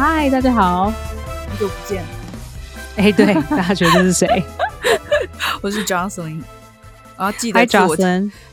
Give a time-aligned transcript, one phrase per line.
[0.00, 0.92] 嗨，大家好，好
[1.58, 2.02] 久不见。
[2.96, 4.42] 哎，对，大家觉得这是谁？
[5.60, 6.42] 我是 Johnson，
[7.18, 7.94] 要，记得自我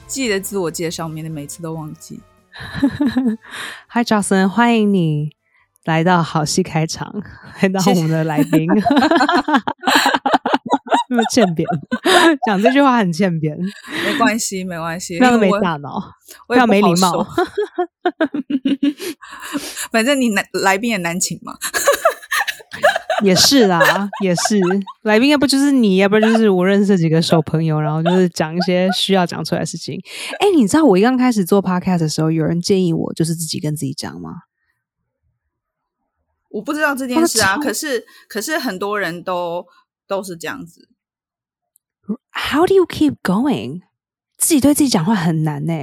[0.08, 2.20] 记得自我介绍，免得每次都忘记。
[3.88, 5.38] Hi，Johnson，欢迎你
[5.86, 7.24] 来到好戏开场，
[7.62, 8.68] 来到我们的来宾。
[11.18, 11.68] 那么欠扁，
[12.46, 13.58] 讲这句话很欠扁。
[14.06, 16.00] 没关系，没关系，那个没大脑，
[16.48, 17.26] 我要没礼貌。
[19.92, 21.58] 反正你难来宾也难请嘛。
[23.24, 24.60] 也是啦，也是
[25.02, 30.00] 来宾，要不就是你，要不然就是我认识几个小朋友，然后就是讲一些需要讲出来的事情。
[30.40, 34.42] 哎，你知道我一刚开始做 podcast 的时候，有人建议我就是自己跟自己讲吗？
[36.50, 39.66] 我不知道这件事啊，可是可是很多人都
[40.08, 40.88] 都是这样子。
[42.40, 43.82] How do you keep going？
[44.38, 45.74] 自己对自己讲话很难呢。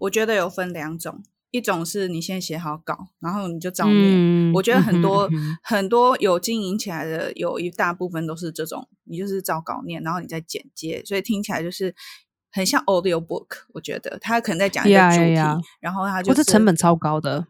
[0.00, 4.52] 我觉得有分两种，一种是你先写好稿，然后你就照念。
[4.52, 5.28] 我觉得很多
[5.62, 11.94] 很多有经营起来的，有一大部分都是这种，你就是照稿念，然后你再剪接，所以听起来就是
[12.52, 13.46] 很像 audio book。
[13.72, 15.34] 我觉得他可能在讲一个主题，
[15.80, 17.46] 然后他就是成本超高的。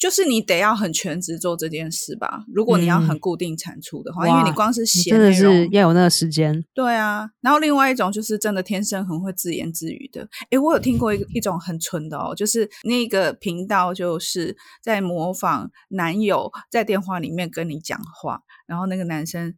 [0.00, 2.42] 就是你得要很全职做这件事吧。
[2.48, 6.64] 如果你要很固定产出的话，因为你光是写真的是要有那个时间。
[6.72, 10.26] 对啊，然后另外一种就是真的天生很会自言自语的。
[10.48, 19.54] 诶，我有听过一一种很纯的哦，就是那个频道就是在模仿男友在电话里面跟你讲话，然后那个男生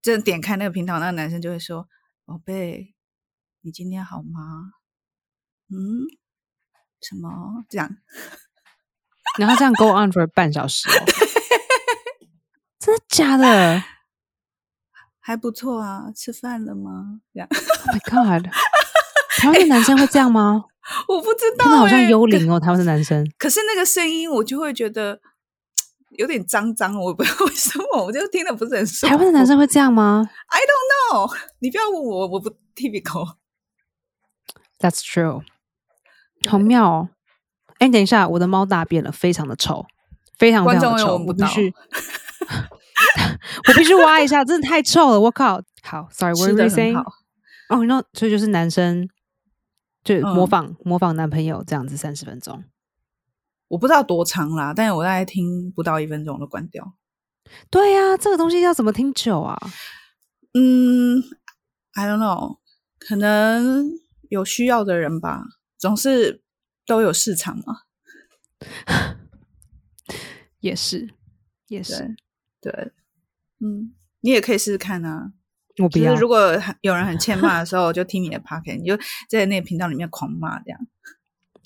[0.00, 1.86] 真的点开那个频道，那个男生就会说
[2.24, 2.94] ：“宝贝，
[3.60, 4.72] 你今天好吗？”
[5.68, 6.08] 嗯，
[7.02, 7.94] 什么这样？
[9.38, 10.88] 然后这样 go on for 半小时，
[12.78, 13.82] 真的假的？
[15.20, 17.20] 还不错啊，吃饭了吗？
[17.32, 18.46] 这样？My God，
[19.38, 20.64] 台湾的男生会这样吗？
[21.06, 23.24] 我不知道，他们好像幽灵哦，台湾的男生。
[23.38, 25.20] 可是那个声音，我就会觉得
[26.18, 29.10] 有点脏脏，我不知道 为什么，我就听的不是很舒服。
[29.10, 33.36] 台湾的男生会这样吗？I don't know， 你不要问我，我不 typical。
[34.80, 35.44] That's true，
[36.48, 37.08] 好妙哦。
[37.82, 39.84] 哎，等一下，我的猫大便了，非常的臭，
[40.38, 41.74] 非常非常的臭，我必须，
[43.66, 45.60] 我必须挖一下，真的太臭了，我靠！
[45.82, 46.96] 好，Sorry，What saying？
[47.68, 49.08] 哦，那所以就是男生
[50.04, 52.62] 就模仿模仿男朋友这样子，三十分钟，
[53.66, 56.94] 我不知道多长啦，但是我大概听不到一分钟就关掉。
[57.68, 59.58] 对呀，这个东西要怎么听久啊？
[60.54, 61.20] 嗯
[61.94, 62.58] ，I don't know，
[63.00, 63.90] 可能
[64.28, 65.42] 有需要的人吧，
[65.76, 66.40] 总是。
[66.86, 67.78] 都有市场嘛？
[70.60, 71.10] 也是，
[71.68, 72.14] 也是，
[72.60, 72.92] 对，
[73.60, 75.32] 嗯，你也可以试试看啊。
[75.78, 76.14] 我不要。
[76.14, 78.96] 如果有人很欠骂的时候，就听你的 p o c k e t 你就
[79.28, 80.78] 在那个频道里面狂骂这样。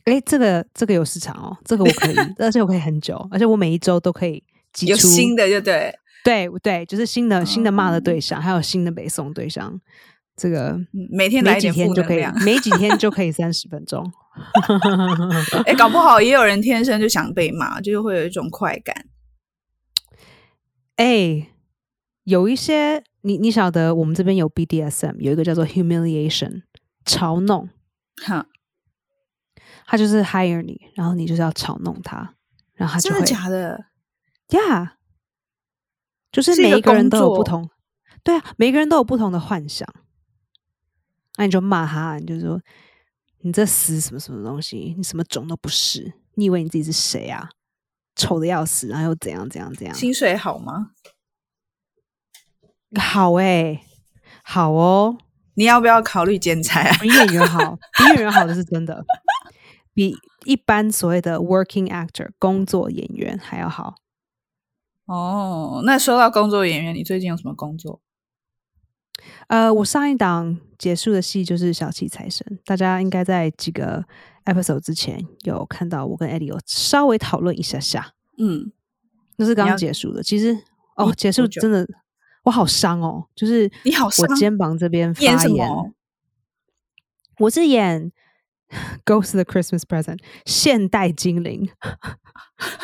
[0.05, 5.93] 哎，这个这个有市场哦，这个我可以，而且我可以很久，而且我每一周都可以挤出新的，就对，
[6.25, 9.79] 对对，就是新的新的骂的对象，还有新的北宋对象。
[10.37, 10.79] 这个
[11.11, 14.11] 每天来几天就可以，每几天就可以三十分钟。
[15.67, 19.07] 哎，搞不好也有人天生就想被骂，就是会有一种快感。
[20.97, 21.49] 哎，
[22.25, 26.63] 有一些你你晓得，我们这边有 BDSM，有一个叫做 humiliation，
[27.05, 27.69] 嘲弄。
[28.25, 28.47] 哈，
[29.87, 32.35] 他就是 hire 你，然后你就是要嘲弄他，
[32.75, 33.85] 然后他就会假的
[34.49, 34.97] 呀，
[36.33, 37.69] 就是每一个人都有不同，
[38.23, 39.87] 对啊，每个人都有不同的幻想。
[41.37, 42.59] 那你就骂他，你就说
[43.47, 47.49] 你这死什么什么东西，你什么种都不是，你以为你自己是谁啊？
[48.17, 49.95] 丑的要死，然后又怎样怎样怎样？
[49.95, 50.91] 薪水好吗？
[53.01, 53.83] 好哎，
[54.43, 55.17] 好哦。
[55.55, 56.99] 你要不要考虑剪裁啊？
[57.01, 59.05] 比演员好，比演员好的是真的，
[59.95, 63.95] 比一般所谓的 working actor 工作演员还要好。
[65.05, 68.01] 哦，那说到工作演员，你最近有什么工作？
[69.49, 74.05] 呃，我上一档结束的戏就是《小气财神》，大家应该在几个
[74.45, 78.15] episode 之前有看到我跟 Eddie 有稍微讨论一下下。
[78.39, 78.73] 嗯，
[79.37, 80.23] 那是刚刚结束的。
[80.23, 80.59] 其实
[80.97, 81.87] 哦，结束真的
[82.43, 85.69] 我好伤哦，就是你好，我肩膀这边发炎。
[87.39, 88.11] 我是演
[89.05, 91.69] 《Ghost the Christmas Present》现代精灵，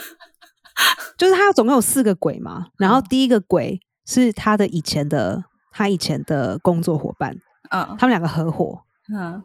[1.19, 5.44] 就是他总共有四个鬼嘛，然后第一个鬼是他的以前的。
[5.73, 7.37] 他以前的工作伙伴，
[7.71, 9.43] 嗯，他们两个合伙，嗯，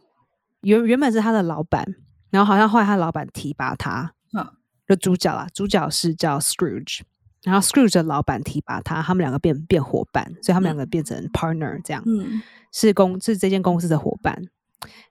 [0.61, 1.95] 原原本是他的老板，
[2.29, 4.45] 然后好像后来他老板提拔他，嗯，
[4.87, 7.01] 就主角啊，主角是叫 Scrooge，
[7.43, 12.41] 然后 Scrooge 的老板提拔他，他们两个变变伙伴，所以他们两个变成 partner，这样，嗯，
[12.71, 14.43] 是公是这间公司的伙伴，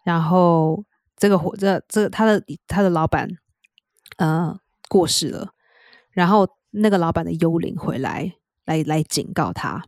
[0.05, 0.85] 然后
[1.17, 3.29] 这个伙这这他的他的老板，
[4.19, 4.59] 呃，
[4.89, 5.49] 过世了，
[6.11, 6.49] 然后。
[6.79, 8.35] 那个老板的幽灵回来，
[8.67, 9.83] 来来警告他，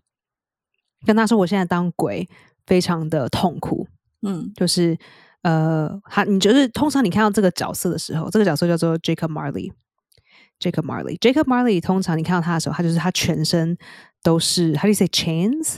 [1.06, 2.29] 跟他说：“我现在当鬼
[2.67, 3.87] 非常的痛苦。”
[4.23, 4.99] 嗯，就是
[5.43, 9.73] 呃，他你就是通常你看到这个角色的时候，这个角色叫做 Jacob Marley。
[10.59, 13.79] Jacob Marley，Jacob Marley，通常你看到他的时候，他就是他全身
[14.23, 15.77] 都是 How do you say chains？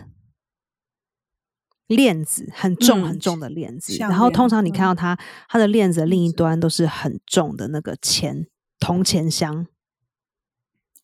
[1.86, 5.18] 链子很重很重的链子，然后通常你看到他，
[5.48, 8.46] 他的链子的另一端都是很重的那个钱
[8.78, 9.66] 铜钱箱，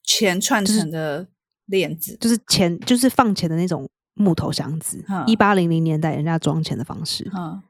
[0.04, 1.26] 钱串成的
[1.64, 7.30] 链子，就是钱就是放钱的那种木头箱子，一八零零年代人家装钱的方式。
[7.36, 7.62] 嗯，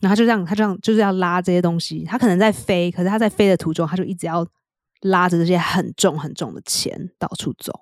[0.00, 4.46] 然后就这样，他这样就是要拉这些东西，他可能在飞，可是他在飞的途中，他就一直要
[5.00, 7.72] 拉着这些很重很重的钱到处走。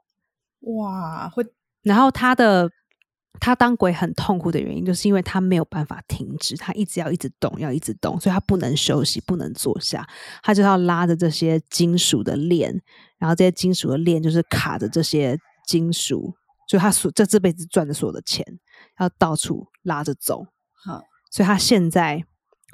[0.61, 1.45] 哇，会，
[1.83, 2.71] 然后他的。
[3.39, 10.07] 他当鬼很痛苦的原因，就是因为他没有办法停止，他一直要一直动，要一直动，所以他不能休息，不能坐下，
[10.43, 12.71] 他就要拉着这些金属的链，
[13.19, 16.35] 然后这些金属的链就是卡着这些金属，
[16.71, 18.47] 就他所这这辈子赚的所有的钱，
[19.01, 20.47] 要到处拉着走。
[20.85, 22.25] 好，所以他现在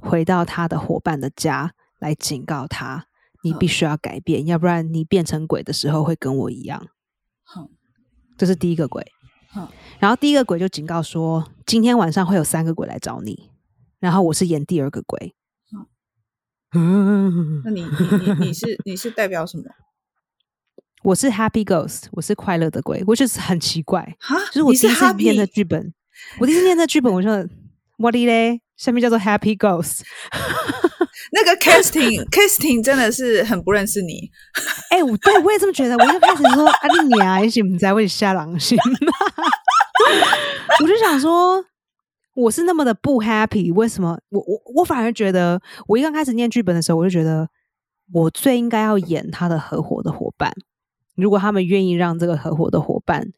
[0.03, 3.07] 回到他的伙伴的家来警告他：
[3.43, 6.89] 你必须要改变，要不然你变成鬼的时候会跟我一样。
[7.43, 7.71] 好，
[8.37, 9.03] 这是第一个鬼。
[9.49, 13.51] 好然后第一个鬼就警告说，今天晚上会有三个鬼来找你，
[13.99, 15.35] 然后我是演第二个鬼。
[16.73, 17.89] 嗯， 那你你
[18.21, 19.65] 你你是你是代表什么？
[21.07, 23.01] 我是 Happy Ghost，我是快乐的鬼。
[23.07, 24.17] 我就是很奇怪，
[24.49, 25.95] 就是我第一次念的剧本，
[26.41, 27.47] 我第一次念的剧本， 我说
[27.99, 28.61] What 嘞？
[28.77, 30.01] 下面叫做 Happy Ghost。
[31.31, 34.29] 那个 casting casting 真的是很不认识你，
[34.91, 35.97] 哎，我对我也这么觉得。
[35.97, 38.77] 我一开始说啊，你啊，也许你在为瞎狼心。
[40.83, 41.65] 我就想说，
[42.35, 44.19] 我是那么的不 happy，为什么？
[44.31, 47.49] 我我我反而觉得，我一刚开始念剧本的时候，我就觉得
[48.13, 50.53] 我最应该要演他的合伙的伙伴。
[51.17, 53.33] 如果他们愿意让这个合伙的伙伴，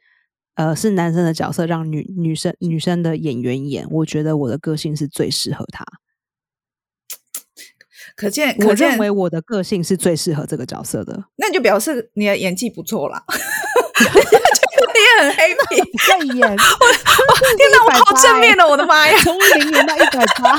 [0.55, 5.85] 呃，是男生的角色，让女女生女生的演员演，我觉得我的个性是最适合他。
[8.17, 11.27] 可见，我认为我的个性是最适合这个角色的。
[11.37, 13.23] 那就表示你的演技不错啦。
[14.01, 15.79] 你也很 happy
[16.09, 16.51] 在演。
[16.51, 16.55] 我
[17.57, 18.67] 天哪，我好正面的！
[18.67, 20.59] 我的妈呀，从零演到一百八。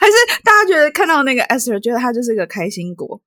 [0.00, 0.12] 还是
[0.42, 3.20] 大家觉得看到那个 Esther，觉得他就是一个开心果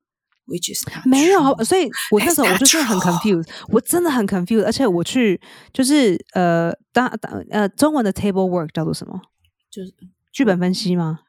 [0.50, 4.66] ？Which is 没有，所以我那时候我就是很 confused，我真的很 confused。
[4.66, 5.40] 而且我去
[5.72, 9.22] 就是呃，当当呃，中文的 table work 叫做什么？
[9.69, 9.94] 就是
[10.31, 11.19] 剧本分析吗？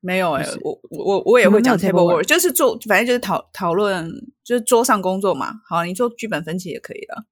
[0.00, 4.08] 没有哎，我我我也会讲 table work，就是做，反正就是讨讨论，
[4.44, 5.54] 就是桌上工作嘛。
[5.68, 7.24] 好，你做剧本分析也可以的。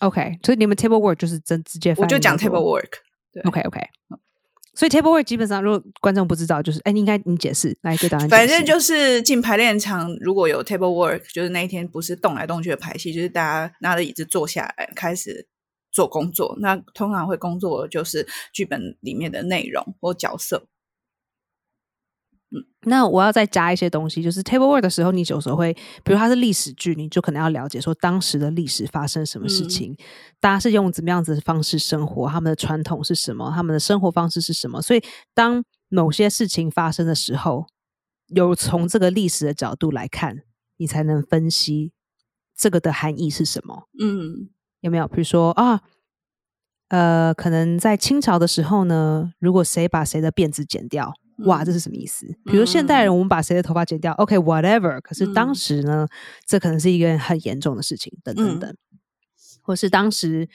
[0.00, 2.88] OK，所以你们 table work 就是真直接，我就讲 table work。
[3.30, 3.80] 对，OK OK。
[4.78, 8.28] 所以 table work 基本上，如果观众不知道，就是哎，应该你解释来给大家。
[8.28, 15.48] 反正就是进排练场，如果有 table work，就是那一天不是动来动去的排戏，就是大家拿着椅子坐下来开始
[15.90, 16.56] 做工作。
[16.60, 20.68] 那通常会工作就是剧本里面的内容或角色。
[22.50, 29.94] 嗯，那我要再加一些东西，就是 table work 的时候，你有时候会，比如它是历史剧，你就可能要了解说当时的历史发生什么事情，
[30.40, 34.80] 大家是用怎么样子的方式生活，他们的传统是什么，他们的生活方式是什么。
[34.80, 35.02] 所以
[35.34, 37.66] 当某些事情发生的时候，
[38.28, 40.38] 有从这个历史的角度来看，
[40.78, 41.92] 你才能分析
[42.56, 43.88] 这个的含义是什么。
[44.00, 44.48] 嗯，
[44.80, 45.06] 有没有？
[45.06, 45.82] 比如说啊，
[46.88, 51.12] 呃，可能在清朝的时候呢，如果谁把谁的辫子剪掉。
[51.44, 52.26] 哇，这是什么意思？
[52.44, 55.00] 比如现代人，我们把谁的头发剪掉，OK，whatever。
[55.00, 56.06] 可是当时呢，
[56.46, 58.76] 这可能是一个很严重的事情，等等等。
[59.62, 60.48] 或是当时，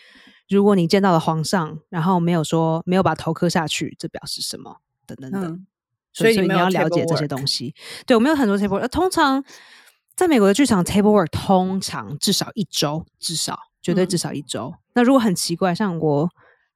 [0.49, 4.77] 如果你见到了皇上，然后没有说没有把头磕下去，这表示什么？
[5.05, 5.65] 等等等。
[6.11, 7.73] 所以你要了解这些东西。
[8.05, 8.87] 对我们有很多 table work。
[8.89, 9.43] 通常
[10.15, 14.73] 在美国的剧场，table work 通常至少一周，至少绝对至少一周。
[14.95, 16.29] 那如果很奇怪，像我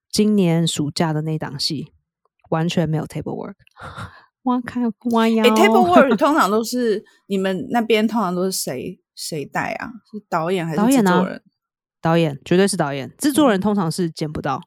[0.09, 1.91] 今年暑假的那档戏。
[2.49, 3.55] 完全没有 table work，
[4.43, 5.43] 挖开挖腰。
[5.55, 9.91] table work 通常都是你们那边通常都是谁谁带啊？
[10.11, 11.43] 是导演还是制作人？
[12.01, 14.61] 导演绝对是导演，制作人通常是见不到。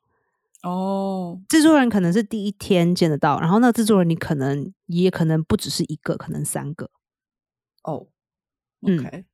[0.62, 6.90] 哦，制作人可能是第一天见得到，然后那制作人你可能也可能不只是一个，可能三个。
[7.82, 8.08] 哦
[8.82, 9.24] ，OK，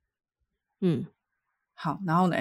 [0.81, 1.07] 嗯，
[1.75, 2.37] 好，然后呢？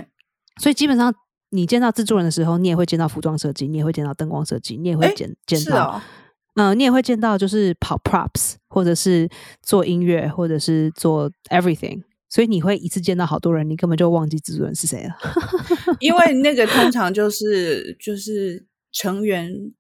[0.61, 1.13] 所以基本上。
[1.49, 6.01] 你见到制作人的时候，你也会见到服装设计，你也会见到灯光设计，你也会见见到，
[6.55, 9.29] 嗯，你也会见到就是跑 props，或者是
[9.61, 12.03] 做音乐，或者是做 everything。
[12.27, 15.15] 所以你会一次见到好多人，你根本就忘记制作人是谁了。
[16.01, 19.71] 因为那个通常就是就是成员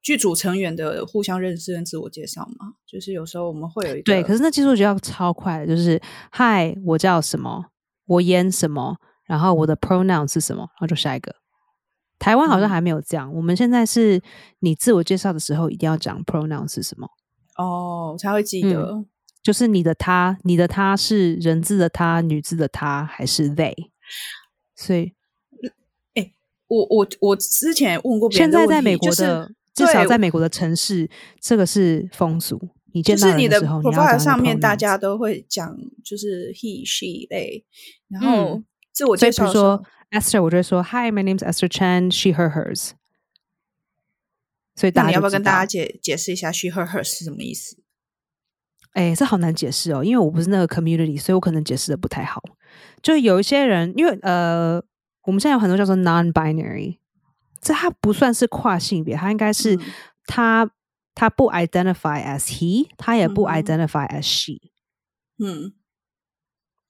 [0.00, 7.66] 剧组成员的互相认识跟自我介绍嘛，就是有时候我们会有一对，可是那技术就要超快，就是嗨，我叫什么，
[8.06, 8.96] 我演什么，
[9.30, 11.32] 然后我的 pronoun 是什么，然后就下一个。
[12.18, 14.20] 台湾好像还没有这样，我们现在是
[14.58, 17.08] 你自我介绍的时候一定要讲 pronoun 是什么
[17.56, 19.04] 哦，才会记得，
[19.40, 23.72] 就是你的他，你的他是人字的他，女字的他还是 they？
[24.74, 25.12] 所以，
[26.14, 26.32] 哎，
[26.66, 29.52] 我我我之前问过，现在在美国的。
[29.72, 31.08] 至少在美国的城市，
[31.40, 32.60] 这个是风俗。
[32.92, 37.64] 你见到人的时候，你要上面大家都会讲，就是 he she they，
[38.08, 38.60] 然后
[38.92, 42.10] 自我介绍说 Esther，我就会说 Hi, my name is Esther Chen.
[42.10, 42.90] She her hers。
[44.74, 47.76] 所以，你要不要跟大家解解释一下 she her hers 是什么意思？
[48.92, 52.42] 哎，这好难解释哦，因为我不是那个 community，所以我可能解释的不太好。
[53.02, 54.82] 就有一些人，因为呃，
[55.22, 56.98] 我们现在有很多叫做 non-binary。
[57.60, 59.78] 这它不算是跨性别，它应该是
[60.24, 60.70] 他
[61.14, 64.54] 他不 identify as he，他也不 identify as she，
[65.38, 65.74] 嗯，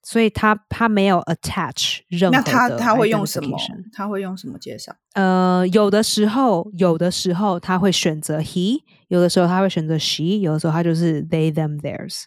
[0.03, 3.59] 所以他他没有 attach 任何那他他会用什么？
[3.93, 4.97] 他会用什么介绍？
[5.15, 12.25] 呃，有的时候有的时候他会选择 he，有的时候他会选择 she，有的时候他就是 they them theirs，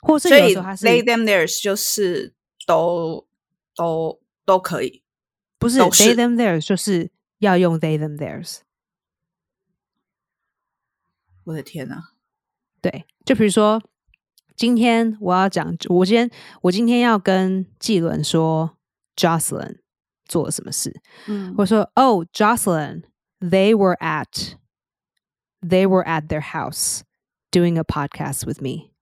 [0.00, 2.34] 或是有时候他是 they them theirs，就是
[2.66, 3.26] 都
[3.74, 5.02] 都都可以，
[5.58, 7.10] 不是 they them theirs 就是。
[7.38, 8.60] 要用 they them theirs，
[11.44, 12.02] 我的天哪！
[12.80, 13.82] 对，就比如说，
[14.56, 16.30] 今天我要讲，我今天
[16.62, 18.78] 我今天要跟纪伦说
[19.14, 19.80] ，Jocelyn
[20.24, 21.00] 做了什么事。
[21.26, 24.54] 嗯，我说，Oh Jocelyn，they were at
[25.60, 27.00] they were at their house
[27.50, 28.92] doing a podcast with me。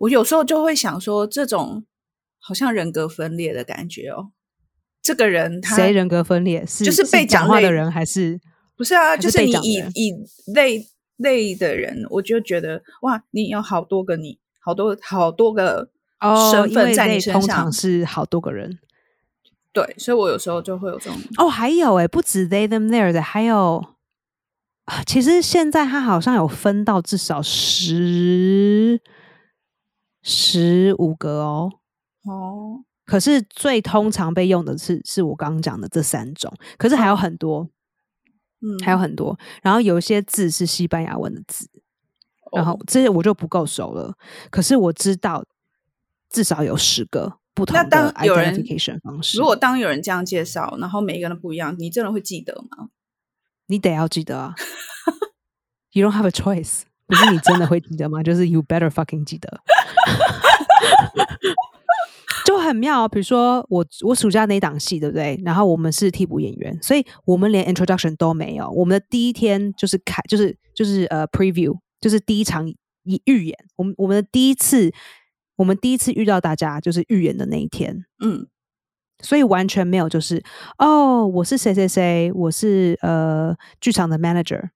[0.00, 1.86] 我有时候就会想说，这种
[2.38, 4.32] 好像人格分裂的感觉哦。
[5.00, 6.66] 这个人他谁人格分裂？
[6.66, 8.40] 是就是被讲话的人还是
[8.76, 9.16] 不是啊？
[9.16, 10.12] 就是你以以
[10.52, 10.84] 类
[11.16, 15.88] 类的人，我就觉得哇，你有好多个你，好多好多个
[16.52, 18.78] 身份在你身上，通常是好多个人。
[19.72, 23.84] 对，所以我有时候就会有这种哦，还有哎，不止 they them there 的，还有
[25.04, 29.00] 其实现在他好像有分到至少十
[30.22, 31.72] 十五个哦
[32.24, 32.84] 哦。
[33.04, 37.68] 可是最通常被用的是是我刚刚讲的这三种，可是还有很多，
[38.64, 39.38] 嗯，还有很多。
[39.62, 41.68] 然后有一些字是西班牙文的字，
[42.52, 44.14] 然后这些我就不够熟了。
[44.50, 45.44] 可是我知道
[46.30, 49.38] 至少有十个不同的 identification 方式。
[49.38, 52.88] 如果当有人这样介绍，然后每一个人都不一样，你真的会记得吗？
[53.66, 54.54] 你得要记得啊
[55.92, 58.22] ！You don't have a choice，不是你真的会记得吗？
[58.22, 59.60] 就是 You better fucking 记得。
[62.44, 65.40] 就很妙，比如说我我暑假那档戏，对不对？
[65.44, 68.70] 然后我们是替补演员，所以我们连 introduction 都没有。
[68.70, 72.68] 我们的第一天就是开，就是就是呃 preview，就是第一场
[73.04, 73.56] 预演。
[73.76, 74.92] 我们我们的第一次，
[75.56, 78.46] 我们第一次遇到大家就是预演的那一天，嗯，
[79.22, 80.42] 所以完全没有就是
[80.78, 84.68] 哦，我是谁谁谁，我是呃剧场的 manager。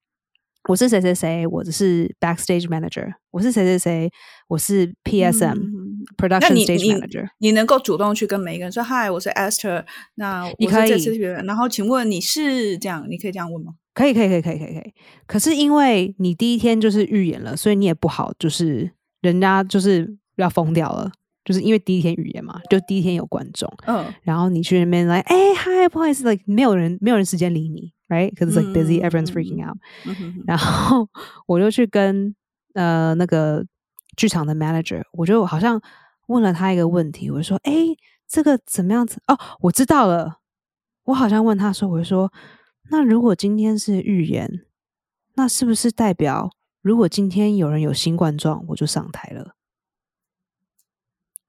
[0.67, 3.11] 我是谁谁谁，我只是 backstage manager。
[3.31, 4.11] 我是谁谁谁，
[4.47, 5.57] 我是 PSM
[6.17, 7.27] production stage manager。
[7.39, 9.85] 你能够主动去跟每一个人说：“Hi，我是 Esther。”
[10.15, 13.05] 那你可以，然后请问你是这样？
[13.09, 13.73] 你可以这样问吗？
[13.93, 14.93] 可以，可以，可以，可以，可以，可以。
[15.25, 21.11] 可是因为你第一天就是预演了，所以你也不好，就是人家就是要疯掉了，
[21.43, 27.91] 就是因为第一天预演嘛，就第一天有观众，嗯，然后你去那边来，哎，Hi，不好意思，like 没有人，没有人时间理你。
[28.09, 28.29] Right?
[28.29, 29.77] Because it's like busy, everyone's freaking out.
[30.45, 31.07] 然后
[31.47, 32.35] 我就去跟
[32.73, 33.65] 呃那个
[34.17, 35.81] 剧场的 manager，我就好像
[36.27, 37.73] 问了他一个问题，我就说：“哎，
[38.27, 39.21] 这个怎么样子？
[39.27, 40.39] 哦，我知道了。
[41.05, 42.31] 我好像问他说，我就说，
[42.89, 44.65] 那如果今天是预言，
[45.35, 46.51] 那是不是代表
[46.81, 49.55] 如果今天有人有新冠状，我就上台了？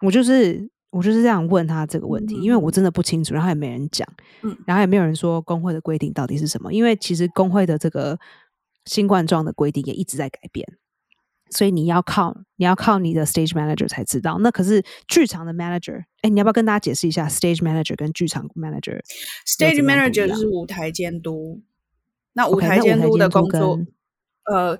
[0.02, 4.06] 我就是。”我就是这样问他这个问题，因为我真的不清楚，然后也没人讲，
[4.42, 6.72] 嗯，然后也没有人说工会的规定到底是什么。
[6.72, 8.18] 因为其实工会的这个
[8.86, 10.66] 新冠状的规定也一直在改变，
[11.50, 14.38] 所以你要靠你要靠你的 stage manager 才知道。
[14.40, 21.62] 那可是剧场的 manager，哎，你要不要跟大家解释一下 stage manager 跟剧场 manager？stage manager 就是舞台监督，
[22.32, 23.78] 那舞台监督的工作，
[24.52, 24.76] 呃，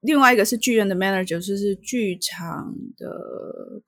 [0.00, 3.82] 另外一个是剧院的 manager，就是剧场的。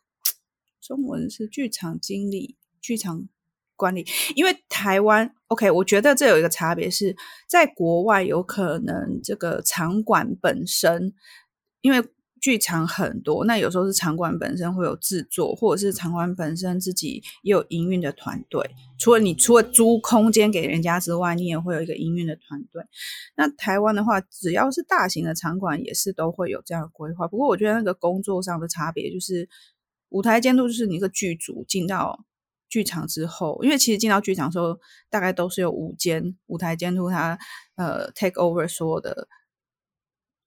[0.82, 3.28] 中文是剧场经理、剧场
[3.76, 7.16] 管理，因为台湾 OK，我觉得这有一个差别是
[7.48, 11.14] 在国外，有可能这个场馆本身，
[11.80, 12.02] 因为
[12.40, 18.68] 剧场很多，那有时候是场馆本身会有制作，或者是场馆本身自己也有营运的团队。
[18.98, 22.82] 除了你除了租空间给人家之外，你也会有一个营运的团队。
[23.36, 27.28] 那台湾的话，只要是大型的场馆，也是都会有这样的规划。
[27.28, 29.48] 不过我觉得那个工作上的差别，就是
[30.12, 32.24] 舞台监督就是你一个剧组进到
[32.68, 34.78] 剧场之后，因为其实进到剧场的时候，
[35.10, 37.38] 大概都是有五间舞台监督他
[37.76, 39.26] 呃 take over 所有的。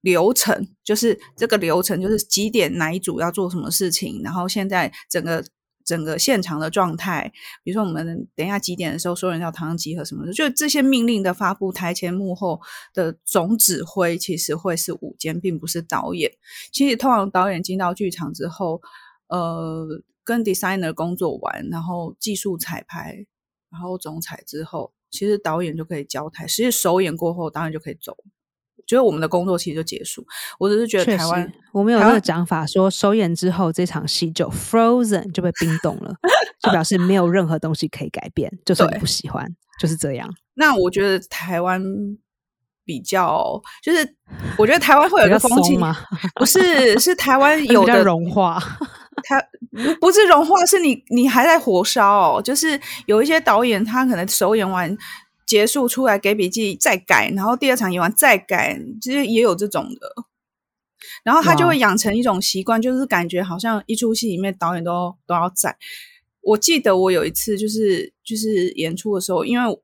[0.01, 5.43] 流程就是这个流程，就是几点哪一组要做什么事情，然后现在整个
[5.84, 12.62] 整个现场的状态，比如说我们等一下几点的时候，所有人要堂集合什么的，就这些命令的发布，台前幕后
[12.93, 16.31] 的总指挥其实会是舞监，并不是导演。
[16.72, 18.79] 其实通常导演进到剧场之后，
[19.27, 19.88] 呃，
[20.24, 23.25] 跟 designer 工作完，然后技术彩排，
[23.72, 26.46] 然后总彩之后，其实导演就可以交台。
[26.48, 28.15] 实际首演过后，导演就可以走。
[28.88, 30.24] 觉得我们的工作其实就结束，
[30.60, 36.13] 我只是觉得台湾我们有那个讲法，说首演之后这场戏就 frozen 就被冰冻了，
[36.62, 39.44] 就表示没有任何东西可以改变，就算你不喜欢，
[39.79, 40.32] 就是这样。
[40.53, 41.82] 那我觉得台湾
[42.84, 44.15] 比较，就是
[44.55, 45.98] 我觉得台湾会有一个风气吗？
[46.36, 48.62] 不是，是台湾 有的融化，
[49.25, 49.44] 它
[50.00, 54.98] 不是融化，是你你还在火烧，就是有一些导演他可能首演完。
[55.48, 60.12] 结束出来给笔记再改，然后第二场演完再改，其实也有这种的。
[61.24, 65.77] 然后他就会养成一种习惯，就是感觉好像一出戏里面导演都都要在。
[66.41, 69.79] 我记得我有一次就是就是演出的时候，因为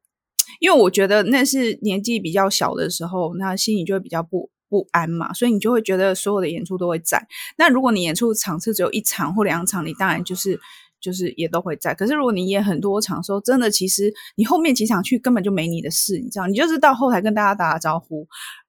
[0.59, 7.27] 因为我觉得那是年纪比较小的时候，那心里就会比较不不安嘛，所以你就会觉得所有的演出都会在。
[7.57, 10.57] 那如果你演出场次只有一场或两场，你当然就是。
[11.01, 18.27] 就是也都会在，可是如果你演很多场，说真的，其实你后面几场去根本就没你的事，你知道，你就是到后台跟大家打打招呼，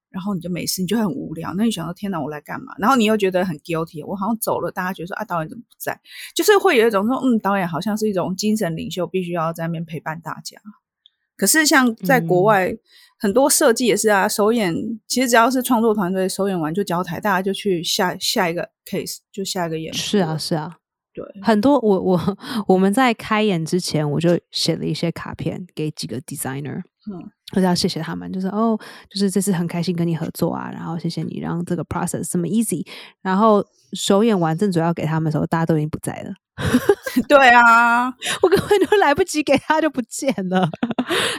[0.09, 1.53] 然后你就没事，你就很无聊。
[1.55, 2.73] 那你想说，天哪，我来干嘛？
[2.79, 6.01] 然后你又觉得很 guilty，我好像走了，大家觉得说啊，导演怎么不在？
[6.33, 10.57] 就是会有一种说，嗯，导演好像是一种精神领袖，必须要在那边陪伴大家。
[11.35, 12.75] 可是像在国外，
[13.19, 14.75] 很多设计也是啊，首演
[15.07, 19.99] 其实只要是创作团队首演完就交台，大家就去下下一个 case，就下一个演出。
[19.99, 20.77] 是啊，是啊。
[21.13, 28.77] 对，很多我我 我们在开演之前，我就写了一些卡片给几个 designer，嗯，我要谢谢他们，就是哦，
[29.09, 32.85] 就是这次很开心跟你合作啊，然后谢谢你让这个 process 这么 easy，
[33.21, 33.63] 然后
[33.93, 36.33] 首演完正主要给他们的时候，大家都已经不在了，
[37.27, 38.05] 对啊，
[38.41, 40.67] 我根本就来不及给他就不见了，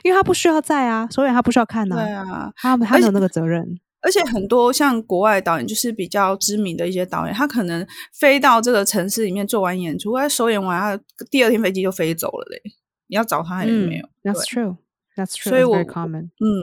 [0.04, 3.78] 因为他不需要在啊，首演他不需要看呢，对啊，他他没有那个责任。
[4.00, 12.60] 而且很多像国外导演，就是比较知名的一些导演，他可能飞到这个城市里面做完演出，他首演完，他第二天飞机就飞走了嘞。
[13.06, 14.76] 你要找他还是没有？That's true.
[15.16, 15.50] That's true.
[15.50, 16.62] 所以我嗯，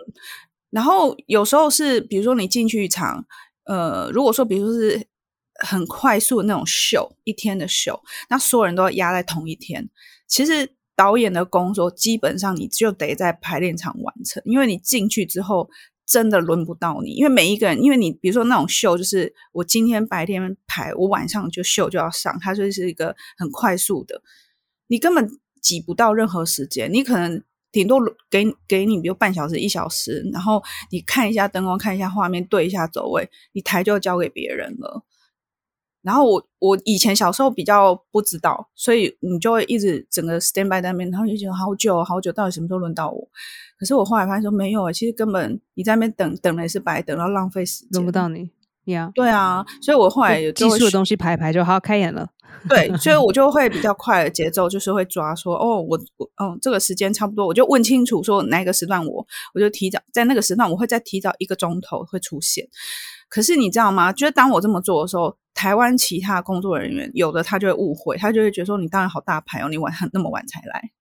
[0.69, 3.25] 然后有时候是，比如说你进去一场，
[3.65, 5.07] 呃，如果说比如说是
[5.55, 9.89] 很快速的那种秀，一天的秀，那所有人都要压在同一天。
[10.27, 15.69] 其实导演的工作基本上你就得在排练场完成，因为你进去之后。
[16.03, 24.21] 真的轮不到你，因为每一个人，因为你比如说那种秀，就是我今天白天排，我晚上就秀就要上，它就是一个很快速的，
[24.87, 25.29] 你根本
[25.61, 35.03] 挤不到任何时间，你可能顶多给给你比如半小时一小时，然后你看一下灯光，看一下画面，对一下走位，你台就交给别人了。
[36.01, 43.29] 然后我我以前小时候比较不知道，所以你就会一直整个 stand by 那边，然后就觉得好久好久，到底什么时候轮到我？
[43.77, 48.49] 可是我后来发现说没有啊，其实根本你在那边等等了也是白等，然后浪费时间，轮不到你
[48.85, 49.11] 呀。
[49.13, 52.29] 对啊，所以我后来有技术的东西排排就好开演了。
[52.69, 62.67] 对，所以 我就会比较快的节奏，就是会抓说哦，我我嗯，这个时间差不多，我就问清楚说哪个时段我我就提早在那个时段，我会再提早一个钟头会出现。
[63.29, 64.11] 可是你知道吗？
[64.11, 70.91] 就是当我这么做的时候，台湾其他工作人员有的他就会误会，他就会觉得说你当然好大牌哦，你晚上那么晚才来。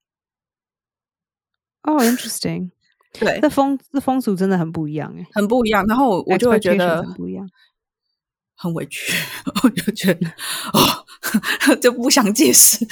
[1.83, 2.71] 哦，interesting。
[3.19, 5.85] 对，这风这风俗真的很不一样哎，很不一样。
[5.89, 7.45] 然后我就会觉得很不一样，
[8.61, 9.13] 很委屈，
[9.63, 10.27] 我就觉得
[10.73, 12.87] 哦， 就不想解释。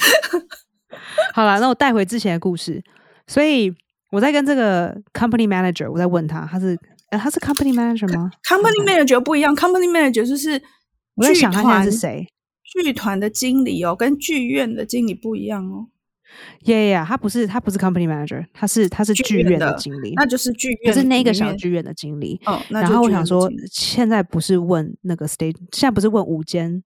[1.33, 2.83] 好了，那我带回之前的故事。
[3.27, 3.71] 所以
[4.11, 6.77] 我在跟这个 company manager，我在问他，他是。
[7.11, 12.27] 呃，他是 company manager 吗？company manager 不一样，company manager 就是剧团是谁？
[12.63, 15.87] 剧团的经理哦，跟剧院的经理不一样哦。
[16.63, 22.39] Yeah, yeah，他不是他不是 company manager，他是他是剧院的经理，那就是剧院，是那个小剧院的经理。
[22.45, 26.83] 哦，然后我想说，现在不是问那个 stage，现在不是问午间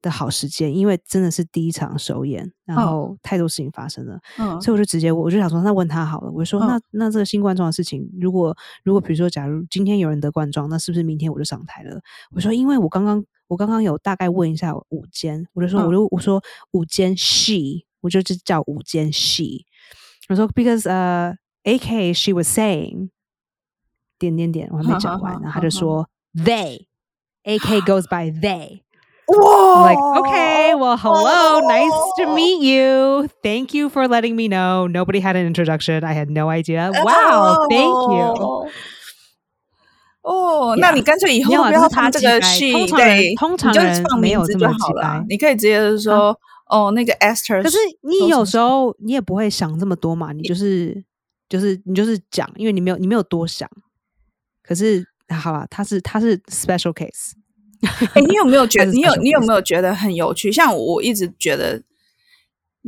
[0.00, 4.18] 的好时间，因为真的是第一场首演，然后太多事情发生了，
[4.60, 12.00] 所以我就直接我就想说，那问他好了，我说那那这个新冠状的事情，如果如果比如说假如今天有人得冠状，那是不是明天我就上台了？
[12.34, 19.65] 我说因为我刚刚我刚刚有大概问一下午间，我就说我就我说午间 she，我就叫午间 she，
[20.29, 23.09] 我说 because 呃 A K she was saying
[24.19, 26.85] 点点点，我还没讲完，然后他就说 they
[27.43, 29.87] A K goes by they。Whoa.
[29.87, 33.29] Like, okay, well, hello, nice to meet you.
[33.41, 34.85] Thank you for letting me know.
[34.85, 36.03] Nobody had an introduction.
[36.03, 36.91] I had no idea.
[36.91, 38.67] Wow, thank you.
[40.23, 45.23] 哦，那你干脆以后不要发这个 she，对，通常人没有这么好了。
[45.29, 46.37] 你可以直接说
[46.68, 47.62] 哦，那个 Esther。
[47.62, 51.04] 可是你有时候你也不会想这么多嘛，你就是
[51.48, 53.68] 就是你就是讲，因为你没有你没有多想。
[54.62, 57.32] 可是好了，他是他是 special case。
[58.14, 58.92] 哎，你有没有觉得？
[58.92, 60.50] 你有你有没有觉得很有趣？
[60.52, 61.82] 像我一直觉得，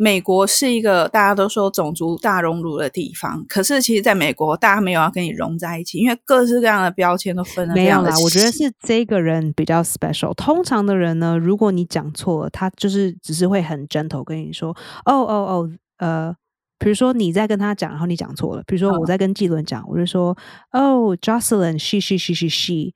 [0.03, 3.45] 美国是一个大家都说种族大熔炉的地方。
[3.47, 7.75] 可是，其实在美国，大家没有要跟你融在一起，因为各式各样的标签都分了。
[7.75, 10.33] 没有啦，我觉得是这个人比较 special。
[10.33, 14.71] 通常的人呢，如果你讲错了，他就是只是会很 gentle 跟你说
[15.05, 16.35] ：“哦哦哦，呃，
[16.79, 18.63] 比如说你在跟他讲，然后你讲错了。
[18.67, 20.35] 比如说我在跟纪伦讲，我就说：
[20.73, 22.95] 哦，Jocelyn，she she she she she。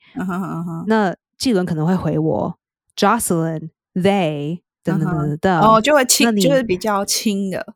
[0.86, 2.58] 那纪伦可能会回我
[2.96, 7.74] ，Jocelyn they 等等等等哦，就会轻，就是比较轻的，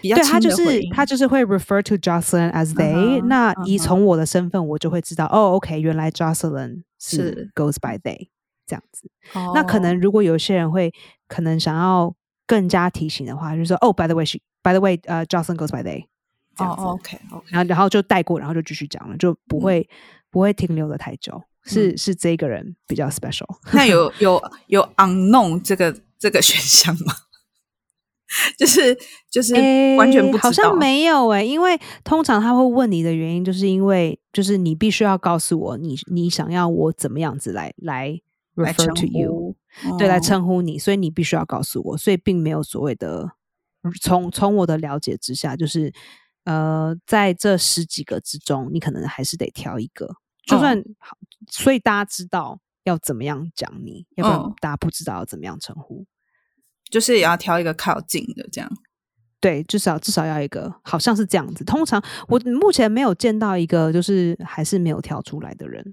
[0.00, 3.22] 比较对他就是他就是会 refer to Jocelyn as they。
[3.26, 8.28] 那以从我的身份，我就会知道哦，OK，原来 Jocelyn 是 goes by they
[8.66, 9.10] 这样子。
[9.54, 10.92] 那可能如果有些人会
[11.28, 12.14] 可能想要
[12.46, 16.06] 更加提醒的话，就是说哦，by the way，by the way，呃，Jocelyn goes by they
[16.56, 16.82] 这样子。
[16.82, 19.88] OK，OK，然后然后就带过，然后就继续讲了，就不会
[20.30, 21.42] 不会停留的太久。
[21.64, 27.14] 是是这个人比较 special，那有 有有 unknown 这个这个 选项吗？
[28.58, 28.94] 就是
[29.30, 29.54] 就是
[29.96, 38.20] 完全不好像没有哎，因为通常他会问你的原因，就是因为就是你必须要告诉我你你想要我怎么样子来来
[38.54, 39.56] refer to you，
[39.98, 43.30] 对，来称呼你，所以你必须要告诉我，所以并没有所谓的
[44.02, 45.90] 从从我的了解之下，就是
[46.44, 50.16] 呃在这十几个之中，你可能还是得挑一个。
[50.44, 51.16] 就算好，
[51.50, 56.06] 所以大家知道要怎么样讲你，要不然大家不知道要怎么样称呼，
[56.90, 58.68] 就是也要挑一个靠近的这样。
[59.40, 61.62] 对，至少至少要一个，好像是这样子。
[61.62, 65.84] 通常我目前没有见到一个，就是还是没有挑出来的人。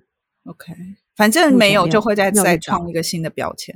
[0.46, 0.74] OK，
[1.16, 3.76] 反正没有就会再再创一个新的标签。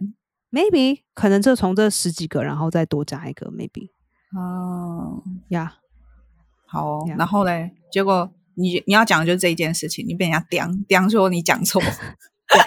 [0.52, 3.52] Maybe 可能就从这十几个，然后再多加一个。
[3.52, 3.90] Maybe
[4.36, 5.76] 哦呀，
[6.66, 8.34] 好，然后嘞，结果。
[8.56, 11.82] 你你要讲的就是这一件事情，你被人家 刁刁说你讲错，
[12.52, 12.60] 对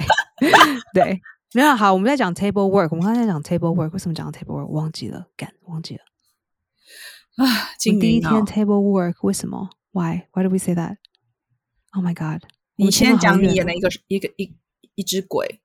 [0.94, 1.20] 对，
[1.54, 4.66] 没有好，我们在讲 table work，我们刚才在讲 table work，为什么讲 table work？
[4.66, 6.02] 忘记了，干忘记了
[7.44, 7.70] 啊！
[7.78, 12.42] 第一天 table work 为什么？Why why do we say that？Oh my god！
[12.76, 14.54] 你先讲你演了一个一个一
[14.94, 15.60] 一只鬼，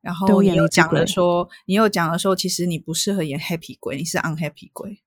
[0.00, 5.02] 然后你又讲了说，你又讲了说，其实你不适合演 happy 鬼，你是 unhappy 鬼，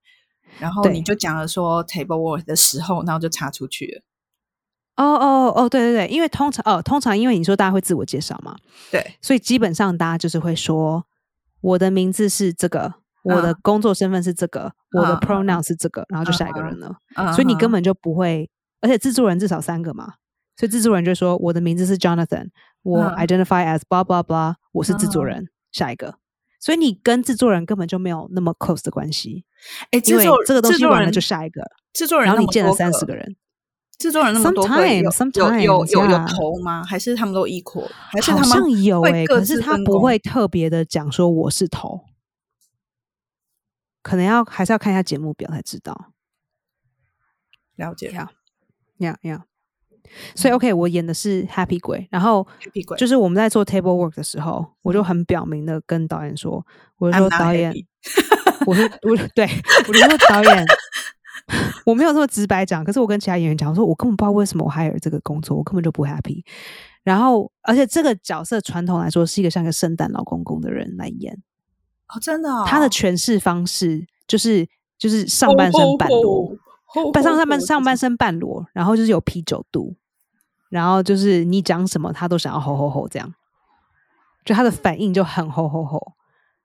[0.60, 4.03] 然后你就讲了说 table work 的时候，然后就插出去了。
[4.97, 8.56] 哦哦哦，对对对，因为通常哦，通常因为你说大家会自我介绍嘛，
[8.91, 11.04] 对，所以基本上大家就是会说
[11.62, 16.95] 我的名字是这个，我的工作身份是这个，我的 pronoun 是这个，然后就下一个人了。
[17.34, 18.49] 所以你根本就不会，
[18.82, 20.15] 而且制作人至少三个嘛，
[20.58, 22.49] 所以制作人就说我的名字是 Jonathan，
[22.84, 26.15] 我 identify as blah blah blah，我是制作人，下一个。
[26.60, 29.45] 所以你跟制作人根本就没有那么 close 的关系。
[29.89, 33.36] 哎，制作这个东西完了就下一个制作人，然后你见了三十个人。
[34.01, 36.83] 制作人那么多，有有有有头吗？
[36.83, 37.87] 还是他们都 equal？
[38.09, 42.05] 还是好像有哎，可是他不会特别的讲说我是头，
[44.01, 46.13] 可能要还是要看一下节目表才知道。
[47.75, 48.31] 了解呀
[48.97, 49.45] 呀呀！
[50.35, 56.65] 所以 OK，我演的是 Happy 鬼，然后 Happy 鬼就是我们在做 Table Work 的时候，我就很表明的跟导演说，
[56.97, 57.73] 我说导演，
[58.65, 59.47] 我说我对
[59.87, 60.65] 我说导演。
[61.86, 66.43] 我没有这么直白讲，可是我跟其他演员讲，我说我根本不知道为什么我 hire 这个工作，我根本就不 happy。
[67.04, 71.41] 然后，而且这个角色传统来说是一个像个圣诞老公公的人来演
[72.08, 76.56] 哦，真的，他的诠释方式就是就是上半身半裸，
[77.12, 79.95] 半上上半上半身半裸，然后就是有啤酒肚，
[80.69, 83.34] 然后就是你讲什么他都想要吼吼吼这样，
[84.45, 86.13] 就他的反应就很吼吼吼。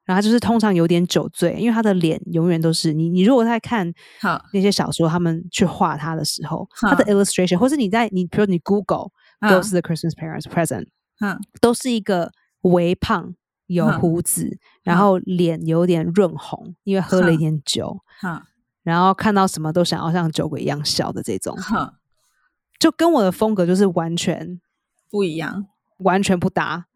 [0.07, 3.11] 然后就是通常有点酒醉，因为他的脸永远都是你。
[3.11, 3.93] 你如果在看
[4.53, 10.87] 那些小说，他们去画他的时候，他的 illustration，或是你在你比如你 Google Ghost the Christmas Parents Present，
[11.21, 12.31] 嗯，都是一个
[12.63, 13.35] 微胖，
[13.67, 17.99] 有胡子，然后脸有点润红，因为喝了一点酒，
[18.85, 21.57] 然后看到什么都想要像酒鬼一样笑的这种，
[22.79, 24.61] 就跟我的风格就是完全
[25.11, 25.67] 不一样，
[25.99, 26.87] 完全不搭。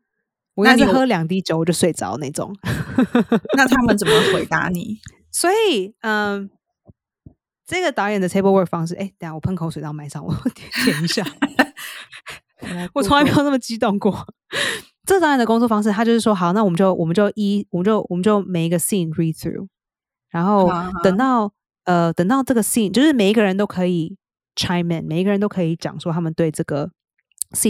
[0.61, 2.55] 我要是喝两滴酒我就睡着那种。
[3.57, 4.99] 那他们怎么回答你？
[5.33, 6.51] 所以，嗯，
[7.66, 10.35] 这个导演的 table work 方式，哎，等下我喷口水到麦上，我
[10.85, 11.25] 舔一下。
[12.92, 14.27] 我从来没有那么激动过。
[15.07, 19.66] 这导演的工作方式，他就是说，好，那我们就我们就一，我们就我们就每一个 scene read through，
[20.31, 20.70] 然后
[21.03, 21.53] 等到
[21.85, 24.16] 呃等到这个 scene，就是每一个人都可以
[24.55, 26.90] chime in，每一个人都可以讲说他们对这个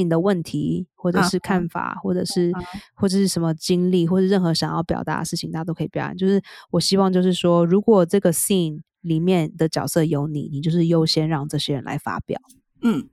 [0.08, 2.52] 的问题，或者是看法，或者是
[2.94, 6.14] 或者是什么经历，或者任何想要表达的事情，大家都可以表达。
[6.14, 12.40] 就是我希望就是说，如果这个 scene 里面的角色有你，你就是优先让这些人来发表。
[12.82, 13.08] 嗯。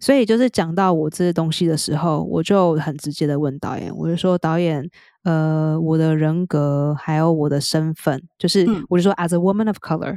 [0.00, 4.90] 所以就是讲到我这些东西的时候，我就很直接的问导演，我就说导演，
[5.22, 10.16] 呃，我的人格还有我的身份，就是我就说，as a woman of color，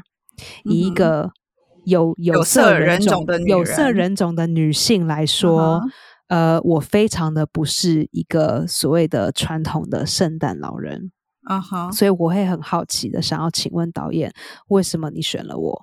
[0.64, 1.32] 以一个
[1.86, 5.82] 有有色人种的有色人种的女性来说，
[6.28, 11.12] 呃，我非常的不是一个所谓的传统的圣诞老人。
[11.46, 11.92] 啊哈！
[11.92, 14.32] 所以我会很好奇的，想要请问导演，
[14.70, 15.82] 为什么你选了我？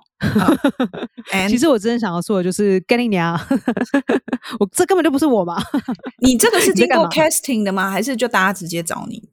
[1.47, 3.39] 其实我真的想要说的就是，跟你娘，
[4.59, 5.61] 我这根本就不是我嘛！
[6.23, 7.91] 你这个是 经过 casting 的吗？
[7.91, 9.29] 还是就大家直接找你？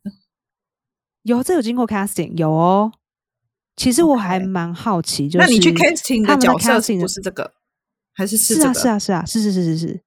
[1.23, 2.93] 有，这有经过 casting，有哦。
[3.79, 7.53] 其实我还蛮好奇，就是那你去 casting 的角色不是这个，
[8.13, 10.01] 还是是啊是啊是啊是是是是是。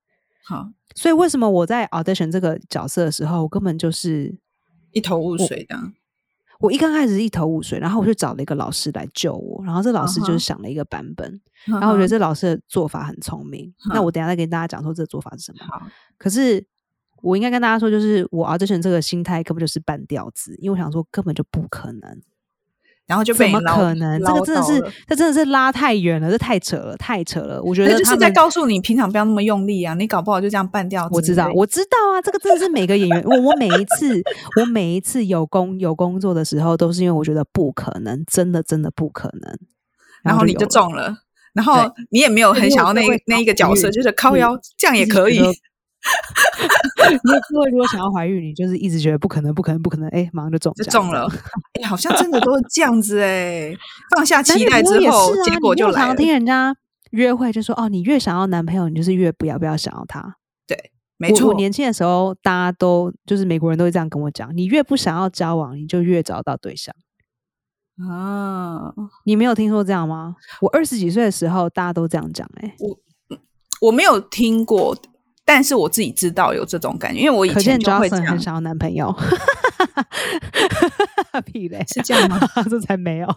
[0.46, 4.38] 好，所以为什么我在 audition 这个角色的时候，我根本就是
[4.92, 5.80] 一头雾水的。
[6.60, 13.74] 我一刚开始一头雾水，然后我就找了一个老师来救我，然后这老师就是想了一个版本，然后我觉得这老师的做法很聪明。
[13.94, 15.58] 那我等下再跟大家讲说这个做法是什么。
[16.20, 16.64] 可是
[17.22, 22.22] 我应该跟大家说，就是我 audition 这个心态根本就是半吊子，因为我想说根本就不可能。
[23.08, 24.20] 然后就怎么可能？
[24.24, 27.62] 这个真的是，这真的是拉太远了，这太扯了，太扯了。
[27.62, 31.10] 我觉得就是在告诉你，平常不要那么用力啊，你搞不好就这样半掉。
[31.12, 34.22] 我知道，我知道啊，这个真的是每个演员，我我每一次，
[34.62, 39.58] 我每一次有工有工作的时候，都是因为我觉得不可能，真的真的不可能。
[40.24, 41.18] 然后你就中了，
[41.54, 45.42] 然后你也没有很想要那那一个角色，就是靠腰，这样也可以。
[47.12, 51.28] 你各位如果想要怀孕，你就是一直觉得不可能，不可能，不可能，哎，马上就中，就中了。
[51.80, 53.74] 哎，好像真的都是这样子哎。
[54.16, 56.16] 放下期待之后，结果就来了。
[56.16, 56.76] 听人家
[57.12, 61.50] 约会就说：“哦，你越想要男朋友，你就是越不要不要想要他。”对，没错。
[61.50, 66.96] 我年轻的时候，大家都就是美国人都会这样跟我讲：“你越不想要交往，你就越找到对象。”
[68.10, 68.92] 啊，
[69.26, 70.36] 你没有听说这样吗？
[70.62, 72.50] 我二十几岁的时候，大家都这样讲。
[72.56, 72.98] 哎，我
[73.82, 74.98] 我没有听过。
[75.54, 78.26] 但是我自己知道有这种感觉，因为我以前就会这样。
[78.28, 79.14] 很想要男朋友，
[81.46, 82.40] 屁嘞，是这样吗？
[82.72, 83.28] 这才没有，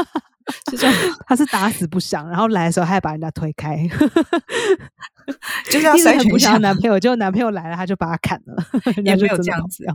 [0.70, 0.94] 是这样。
[1.26, 3.88] 他是打死不想，然后来的时候还把人家推开，
[5.70, 8.62] 就是要筛选不想男朋友，结果男朋友来了，他就把他砍了。
[9.02, 9.86] 也没有这样子。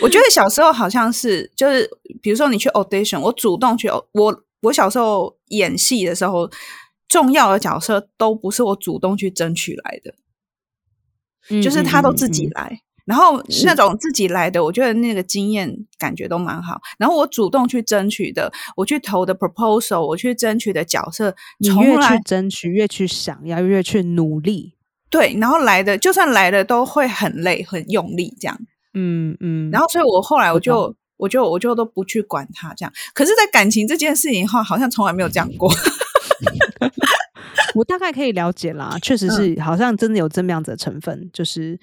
[0.00, 1.90] 我觉得小时候好像是，就是
[2.22, 6.48] 比如说你去 audition，我主动去，我我小时候演戏的时候。
[7.08, 12.80] 重要的角色都不是我主动去争取来的，就是他都自己来。
[13.04, 16.80] 然后那种自己来的，我觉得那个经验感觉都蛮好。
[16.98, 24.74] 然后我主动去争取的，我去投的 proposal，我去争取的角色，你越去争取，越去想要，越去努力。
[25.08, 28.58] 对，然后来的就算来了，都会很累，很用力这样。
[28.94, 29.70] 嗯嗯。
[29.70, 32.92] 然后，所以我后来我就，我就，我就都不去管他这样。
[33.14, 35.72] 可是，在感情这件事情的话，好像从来没有这样过。
[37.74, 41.78] 我大概可以了解啦，确实是，好像真的有这么样子的成分，就是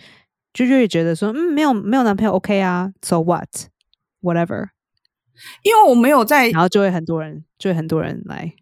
[0.54, 4.70] 就就会觉得说，嗯，没有没有男朋友，OK 啊，So what，whatever，
[5.64, 8.54] 因为我没有在，然后就会很多人，就会很多人来，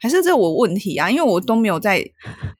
[0.00, 1.10] 还是这我问题啊？
[1.10, 2.04] 因为我都没有在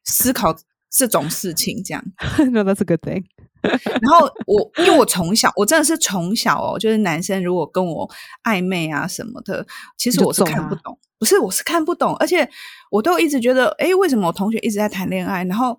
[0.05, 0.55] 思考
[0.90, 2.05] 这种事情，这样，
[2.53, 3.25] No, that's a good thing。
[3.62, 8.11] 然后我，因为我从小，我真的是从小哦，就是男生如果跟我
[8.42, 9.64] 暧昧啊什么的，
[9.97, 12.49] 其实我是看不懂，不是我是看不懂，而且
[12.91, 15.45] 我都一直觉得，哎，为什么我同学一直在谈恋爱？
[15.45, 15.79] 然后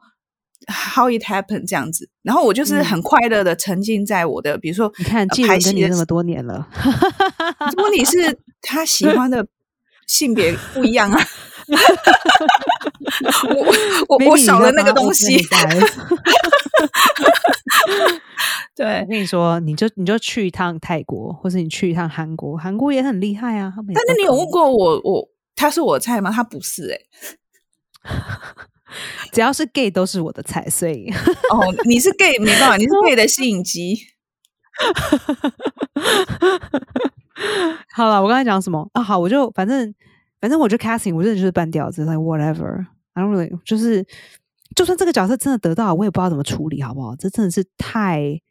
[0.70, 6.66] how it happened 这样子，然后我就是很快乐的沉浸在我的，比如说你看，拍戏那么多年了，
[7.76, 9.46] 问题是 他喜欢的
[10.08, 11.22] 性别不一样啊。
[14.08, 15.38] 我我我少了那个东西。
[18.76, 23.72] 对，我跟你说，你就你就去一趟泰国，或者你去一趟韩国，韩国也很厉害啊。
[23.94, 26.32] 但是你有问过我，我他是我的菜吗？
[26.32, 27.00] 他不是哎，
[29.32, 31.12] 只要是 gay 都是我的菜，所以
[31.52, 33.98] 哦，你是 gay 没办法，你是 gay 的吸引机。
[37.94, 39.02] 好了，我刚才讲什么啊？
[39.02, 39.94] 好，我就反正
[40.42, 44.06] 反正我就 casting，我真的就是半吊子，like whatever，I don't really，就是
[44.76, 47.16] 就算这个角色真的得到，我也不知道怎么处理，好不好？
[47.16, 48.42] 这真的是太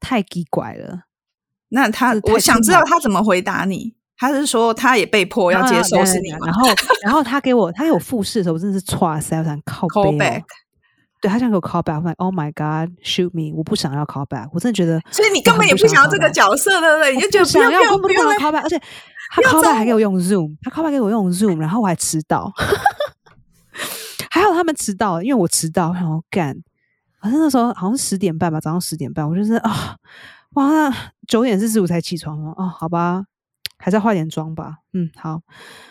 [0.00, 1.02] 太奇怪了。
[1.70, 3.94] 那他，我想知道他怎么回答你。
[4.18, 6.66] 他是说他也被迫要接受是你然后
[7.04, 9.86] 然后他给我他给我复试的时候，我真的是唰塞，我想靠
[10.18, 10.44] 背。
[11.20, 13.52] 对他想给我 call back，我说 Oh my God, shoot me！
[13.56, 17.14] 我不想要 call back，我真的觉得，所以你根本也不想要这个角色，对不对？
[17.16, 18.80] 你就觉得不要，不不要 call back，而且
[19.32, 22.52] 他 call back 还给我用 Zoom，他 call back 给我用 Zoom，然后我还迟到，
[24.30, 26.56] 还好他们迟到，因为我迟到，然后干，
[27.20, 29.96] 反正那时候好像是十点半吧，早上十点半，我就是啊，
[30.54, 30.94] 哇，
[31.26, 33.24] 九点四十五才起床哦，哦，好吧。
[33.78, 35.40] 还是要化点妆吧，嗯，好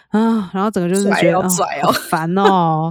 [0.09, 1.41] 啊，然后整个就是觉得
[1.81, 2.89] 好烦哦，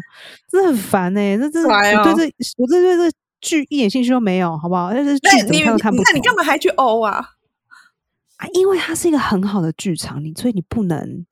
[0.50, 4.90] 真的很烦哎，这这 我对这我这对这剧一点兴趣都没有，好不好？
[4.92, 7.18] 但是剧怎么看都看不，那你干嘛还去欧啊？
[8.38, 11.26] 啊，因为它是一个很好的剧场，你所以你不能，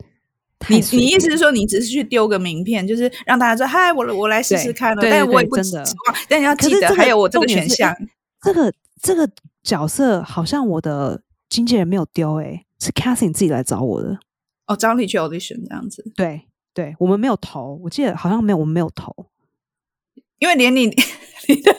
[0.68, 5.85] 你你意思是说你只是去丢个名片，就是让大家说嗨，我我来试试看了，但我也不真的，
[6.29, 7.94] 但你要记得还有我这个选项，
[8.42, 8.72] 这个
[9.03, 9.29] 这个
[9.62, 12.63] 角色好像我的经纪人没有丢哎。
[12.81, 14.19] 是 Cathy 自己来找我的
[14.67, 16.03] 哦，找你去 audition 这样子。
[16.17, 19.15] 对对，我们没有投，我记得好像没有，我们没有投，
[20.39, 21.75] 因为连你你的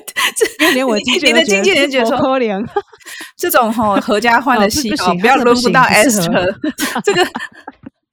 [0.58, 2.64] 这连我你的经纪人觉得说可怜，
[3.38, 6.56] 这种哈合家欢的戏哦，不要轮不到 Esther
[7.04, 7.26] 这个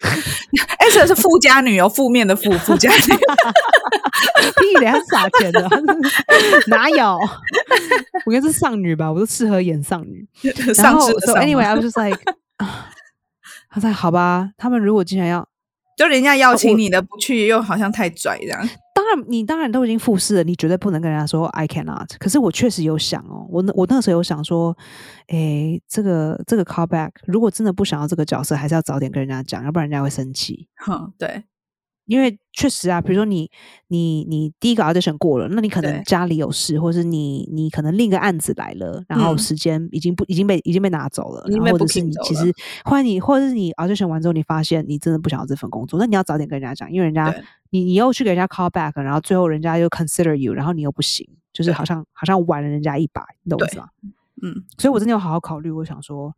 [0.80, 5.68] Esther 是富家女哦，负面的富富家女，屁脸撒钱的
[6.66, 7.18] 哪有？
[8.26, 10.26] 我应该是丧女吧，我都适合演丧女。
[10.76, 12.20] 然后 so anyway，I was just like。
[13.70, 15.48] 他在：“好吧，他们如果既然要，
[15.96, 18.68] 就人家邀请你的不去，又好像太拽这样。
[18.94, 22.08] 当然，你当然都已经复试了，你绝对不能跟人家说 I cannot。
[22.18, 24.76] 可是我确实有想哦，我那我那时候有想说，
[25.28, 30.68] 哎，这个这个 callback，如果真的不想要这个角色，还是要早点跟人家讲，要不然人家会生气。
[30.76, 31.44] 哼， 对。”
[32.06, 33.50] 因为确实啊，比如说你
[33.88, 42.52] 你你第一个 audition 过了，那你可能家里有事，或者是你你可能另一个案子来了，然后时间已经不已经被已经被拿走了，或者是你其实
[42.84, 47.34] 或者你或者是你 audition 完之后，你发现你真的不想要这份工作，那你要早点跟人家讲，因为人家
[47.70, 53.88] 你你又去给人家 call back，然后最后人家又 consider you，然后你又不行，就是好像好像晚了人家一把，你懂我意思吗？
[54.42, 56.34] 嗯，所以我真的要好好考虑，我想说。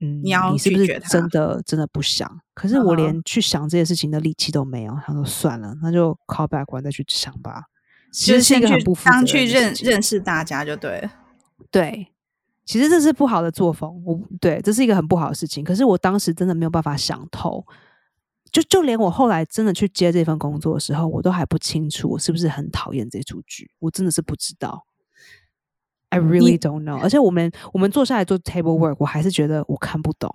[0.00, 2.40] 嗯，你要你是不是真的真的不想？
[2.54, 4.98] 可是我连去想这些事情的力气都没有。
[5.04, 7.64] 他说算了，那就 call back 完再去想吧。
[8.10, 11.10] 其实是一个很不负责去认认识大家就对了。
[11.70, 12.08] 对，
[12.64, 14.02] 其实这是不好的作风。
[14.04, 15.62] 我对，这是一个很不好的事情。
[15.62, 17.64] 可是我当时真的没有办法想透。
[18.50, 23.70] 就就连我后来真的去接这份工作的时候，我都还不清楚我是不是很讨厌这出剧。
[23.78, 24.84] 我真的是不知道。
[26.10, 30.30] I really don't know，而且我们我们坐下来做 table work，我还是觉得我看不懂。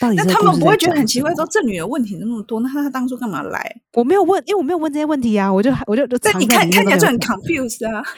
[0.00, 3.80] 那他们不会觉得很奇怪，说这女的问题那么多，那她当初干嘛来？
[3.92, 8.02] 我没有问，因为我没有问这些问题啊，我就我就就在你看看起来就很 confused 啊。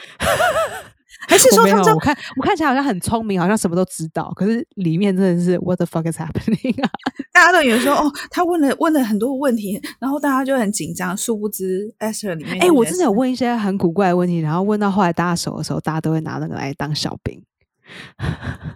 [1.29, 6.89] 还是说，我看我看起来好像很聪明，好像什么都知道，可是里面真的是 What the fuck is happening 啊？
[7.33, 17.41] 大家都以为说，哦，他问了问了很多问题，然后大家就很紧张，殊不知 Esther 里面，哎，我真的有问一些很古怪的问题，然后问到后来大家熟的时候，大家都会拿那个来当小兵。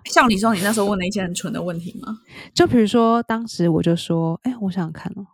[0.05, 2.19] 像你说，你那时候问了一些很蠢的问题吗？
[2.53, 5.25] 就比如说，当时我就说，哎，我想想看哦，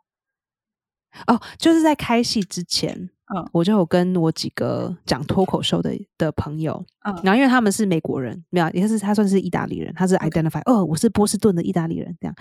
[1.27, 3.09] 哦，就是在开戏之前。
[3.35, 12.33] 嗯，我就有跟我几个讲脱口秀的的朋友，嗯，然后因为他们是美国人，没有，也是他算是意大利人，他是 identify，哦，我是波士顿的意大利人，这样，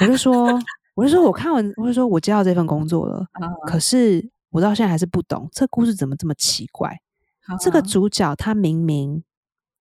[0.00, 0.58] 我就说，
[0.96, 3.26] 我就说我看完，我就说我接到这份工作了，
[3.66, 6.98] 可是我到现在还是不懂这故事怎么这么奇怪，
[7.60, 9.22] 这个主角他明明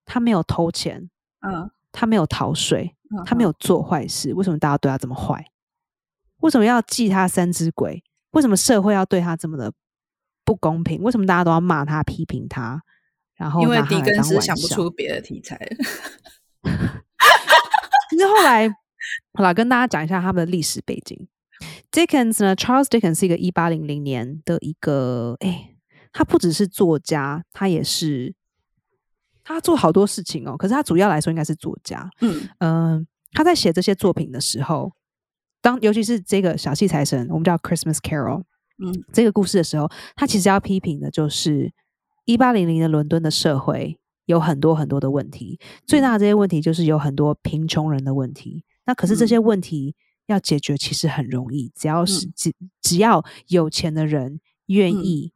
[0.09, 1.07] 他没有偷钱，
[1.41, 5.45] 嗯，他没有逃税，他没有做坏事，为什么大家对他这么坏？
[6.37, 8.03] 为什么要记他三只鬼？
[8.31, 9.71] 为什么社会要对他这么的？
[10.43, 12.81] 不公平，为什么大家都要骂他、批评他？
[13.35, 15.55] 然后因为狄更斯想不出别的题材。
[18.09, 18.67] 其实后来，
[19.37, 21.27] 好了，跟大家讲一下他们的历史背景。
[21.91, 25.75] Dickens 呢，Charles Dickens 是一个一八零零年的一个，哎，
[26.11, 28.33] 他不只是作家，他也是
[29.53, 30.55] 他做好多事情哦。
[30.57, 32.09] 可是他主要来说应该是作家。
[32.21, 34.91] 嗯嗯，他在写这些作品的时候，
[35.61, 38.43] 当尤其是这个小气财神，我们叫 Christmas Carol。
[38.81, 41.73] 嗯，这个故事的时候，他其实要批评的就是
[42.25, 48.63] 一八零零的伦敦的社会有很多很多的问题，最大的这些问题就是有很多贫穷人的问题。
[48.85, 49.95] 那可是这些问题
[50.27, 55.33] 要解决其实很容易，只要是只只要有钱的人愿意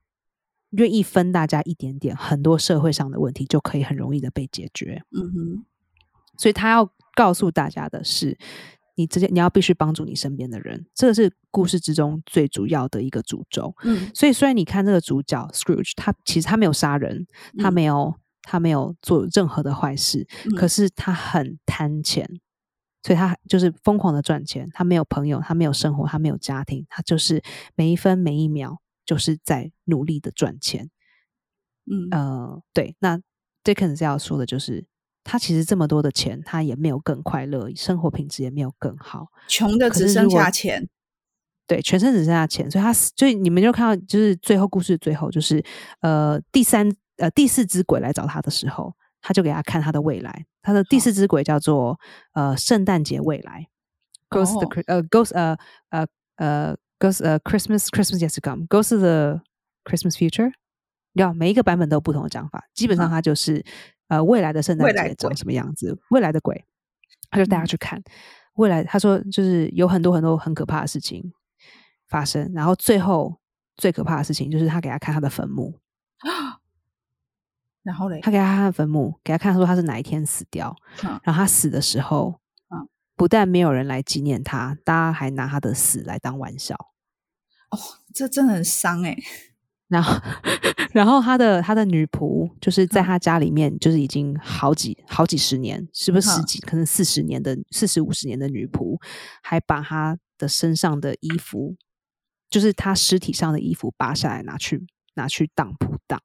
[0.78, 5.03] 愿意分大家一点点，很多社会上的问题就可以很容易的被解决。
[5.11, 5.65] 嗯哼。
[6.38, 8.36] 所以他要告诉大家的是，
[8.95, 13.76] 你直接你要必须帮助你身边的人，这个是故事之中最主要的一个主轴。
[13.84, 17.28] 嗯，所以虽然你看这个主角 Scrooge，他其实他没有杀人，
[17.59, 22.28] 他没有他没有做任何的坏事，可是他很贪钱，
[23.03, 24.67] 所以他就是疯狂的赚钱。
[24.74, 27.43] 他没有朋友，他没有生活，他没有家庭，他就是
[27.76, 30.89] 每一分每一秒就是在努力的赚钱。
[31.86, 32.08] 嗯。
[32.12, 33.20] 呃，对，那
[33.64, 34.86] Dickens 要说的就是。
[35.26, 40.89] 他其实这么多的钱，他也没有更快乐，生活品质也没有更好，穷的只剩下钱，
[41.66, 45.64] 对，全身只剩下钱，所以他，所以你们就看到，就是最后故事最后，就是
[46.01, 51.97] 呃，第三呃第四只鬼来找他的时候，他就给他看他的未来，他的第四只鬼叫做
[52.34, 53.70] 呃圣诞节未来
[54.30, 56.76] ，Ghost 呃 Ghost 呃呃呃
[57.10, 59.41] 呃 Christmas Christmas yet to come Ghost the
[59.84, 60.51] Christmas future，
[61.14, 63.66] 要每一个版本都有不同的讲法，基本上它就是。
[64.10, 65.97] 呃，未来的圣诞节长什么样子？
[66.12, 66.66] 未来的鬼，
[67.32, 68.04] 他就带他去看
[68.56, 68.84] 未来。
[68.84, 71.34] 他说，就是有很多很多很可怕的事情
[72.10, 72.51] 发生。
[72.54, 73.39] 然后最后
[73.78, 75.80] 最可怕的事情，就是他给他看他的坟墓。
[77.82, 80.76] 然后嘞，他给他看坟墓，给他看说他是哪一天死掉。
[81.24, 82.39] 然后他死的时候，
[83.16, 86.76] 不但没有人来纪念他，大家还拿他的死来当玩笑。
[87.76, 87.80] 哦，
[88.13, 89.17] 这真的很伤哎。
[89.88, 90.19] 然后，
[90.93, 96.59] 然后他的他的女仆就是在他家里面，就是已经好几好几十年，是不是十几？
[96.61, 98.99] 可能四十年的四十五十年的女仆，
[99.43, 101.76] 还把他的身上的衣服，
[102.49, 106.19] 就是他尸体上的衣服扒下来拿去拿去当铺当，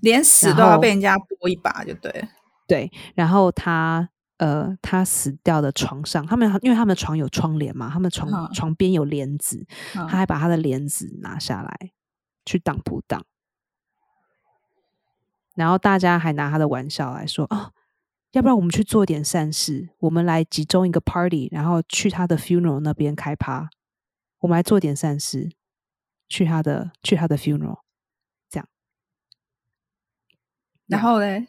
[0.00, 2.28] 连死都要被人家剥一把，就对
[2.66, 2.90] 对。
[3.14, 4.08] 然后他
[4.40, 9.64] 呃，他死掉的床上，他们因为他们床有窗帘嘛，他们床床边有帘子，
[9.94, 11.92] 他还把他的帘子拿下来。
[12.46, 13.24] 去当不当，
[15.54, 17.70] 然后大家还拿他的玩笑来说啊，
[18.32, 23.68] 要不然我们去做点善事，我们来集中一个 party，然后去他的 funeral 那边开趴，
[24.38, 25.50] 我们来做点善事，
[26.28, 27.80] 去他的去他的 funeral，
[28.48, 28.66] 这样，
[30.86, 31.46] 然后嘞。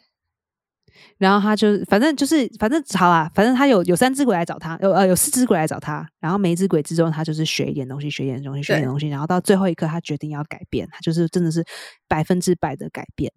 [1.18, 6.06] 然后他就反正就是反正好啊，反正他有有三只鬼来找他，有呃有四只鬼来找他。
[6.20, 9.08] 然后每一只鬼之中，他就是学一点东西，学一点东西，学一点东西。
[9.08, 11.64] 然后到最后一刻，他决定要改变，他就是真的是
[12.08, 13.32] 百分之百的改变。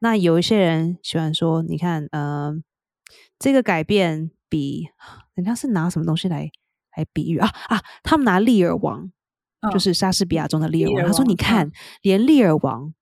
[0.00, 2.54] 那有一些人喜欢说，你看，呃，
[3.38, 4.88] 这个改变比
[5.34, 6.50] 人家是拿什么东西来
[6.96, 7.80] 来比喻啊啊？
[8.02, 9.10] 他们拿利尔王，
[9.72, 11.06] 就是莎士比亚中的利尔王。
[11.06, 11.70] 他说，你看，
[12.02, 12.92] 连利尔王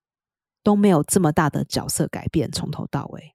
[0.63, 3.32] 都没有这么大的角色改变，从头到尾。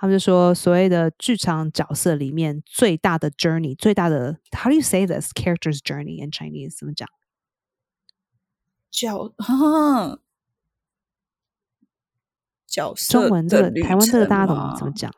[0.00, 6.74] 他们就说，所谓的剧场角色里面最大的 journey，最大的 How do you say this character's journey in Chinese？
[6.78, 7.06] 怎么讲？
[8.90, 9.34] 角
[12.66, 15.14] 角色中文这个台湾这个大家懂怎么讲？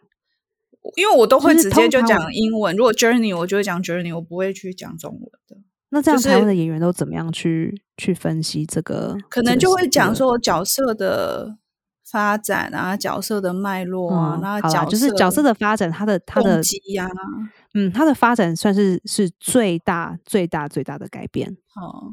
[0.97, 2.74] 因为我都会直接就讲英文。
[2.74, 5.59] 如果 journey，我就会讲 journey，我不会去讲中文的。
[5.91, 9.16] 那这样台湾的演员都怎么样去去分析这个？
[9.30, 11.59] 可能就会讲说角色的。
[12.13, 16.61] 发展啊，角色的脉络啊，那角就是角色的发展，他的他的
[16.93, 17.09] 呀，
[17.73, 21.57] 嗯，他的发展算是是最大最大最大的改变。
[21.75, 22.13] 哦，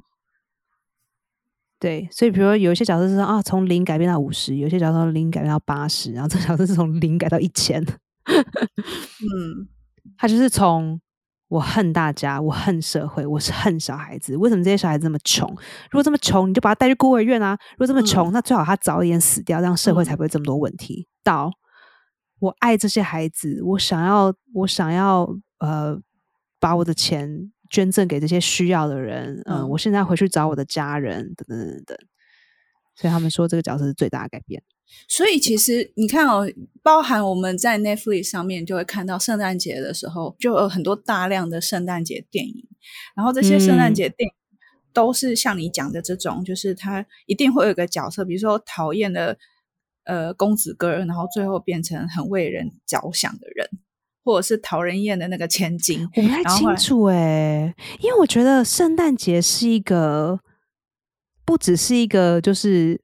[1.78, 7.86] 对，所以比如说有一些角色是啊，从零改变到五十，有些角色从零改变到八十，然后这角色是从零改到一千。
[8.26, 9.68] 嗯，
[10.18, 11.02] 他就是从。
[11.50, 14.38] 我恨大家，我恨社会，我是恨小孩子。
[14.38, 15.50] 为什么这些小孩子这么穷？
[15.90, 17.58] 如果这么穷，你就把他带去孤儿院啊！
[17.72, 21.08] 如果这么穷，那最好他早一点死掉，这样社会才不会这么多问题。
[21.24, 21.52] 到
[22.40, 25.28] 我爱这些孩子，我想要，我想要，
[25.58, 26.00] 呃，
[26.60, 29.42] 把我的钱捐赠给这些需要的人。
[29.46, 31.98] 嗯，我现在回去找我的家人，等等等等。
[32.96, 34.62] 所以他们说，这个角色是最大的改变。
[35.08, 36.48] 所以其实你看哦，
[36.84, 42.68] 包含我们在 Netflix 上面就会看到圣诞节的时候，就有很多大量的圣诞节电影。
[43.16, 44.34] 然后这些圣诞节电影
[44.94, 49.38] 都是像你讲的这种，就是他一定会有一个角色，比如说讨厌的
[50.06, 53.68] 呃公子哥，然后最后变成很为人着想的人，
[54.24, 56.08] 或者是讨人厌的那个千金。
[56.16, 60.40] 我不太清楚哎，因为我觉得圣诞节是一个
[61.44, 63.02] 不只是一个就是。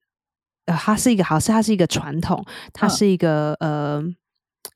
[0.65, 2.43] 呃，它是一个好事，它是一个传统，
[2.73, 4.03] 它是一个呃，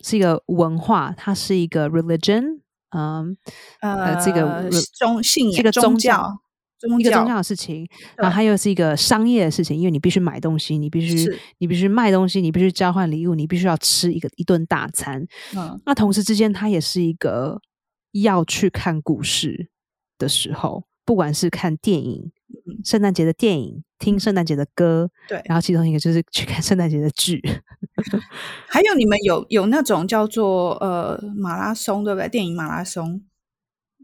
[0.03, 2.59] 是一个文化，它是一个 religion，
[2.95, 3.35] 嗯
[3.81, 6.39] 呃，这个宗信仰，这个宗教，
[6.99, 7.87] 一个宗教的事情，
[8.17, 11.27] 然后它又是一个商业的事情，因为你必须买东西，你必须
[11.57, 15.25] 你必须卖东西，你必须交换礼物，你必须要吃一个一顿大餐，
[15.57, 17.59] 嗯，那同时之间，它也是一个
[18.11, 19.69] 要去看股市
[20.17, 22.31] 的时候，不管是看电影。
[22.84, 27.41] 圣诞节的电影，听圣诞节的歌，对，然后其中一个就是去看圣诞节的剧，
[28.67, 32.28] 还有你们有有那种叫做呃马拉松，对不对？
[32.30, 33.22] 电影马拉松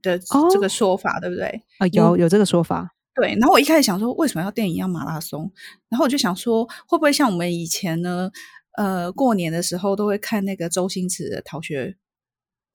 [0.02, 0.20] 的
[0.52, 1.64] 这个说法，对不对？
[1.80, 2.96] 啊，有有这个说法。
[3.16, 5.52] 对，然后我一开始想说，为什么要电影要马拉松？
[5.90, 8.30] 然后我就想说，会不会像我们以前呢？
[8.78, 11.86] 呃，过年的时候都会看那个周星驰的《逃学》。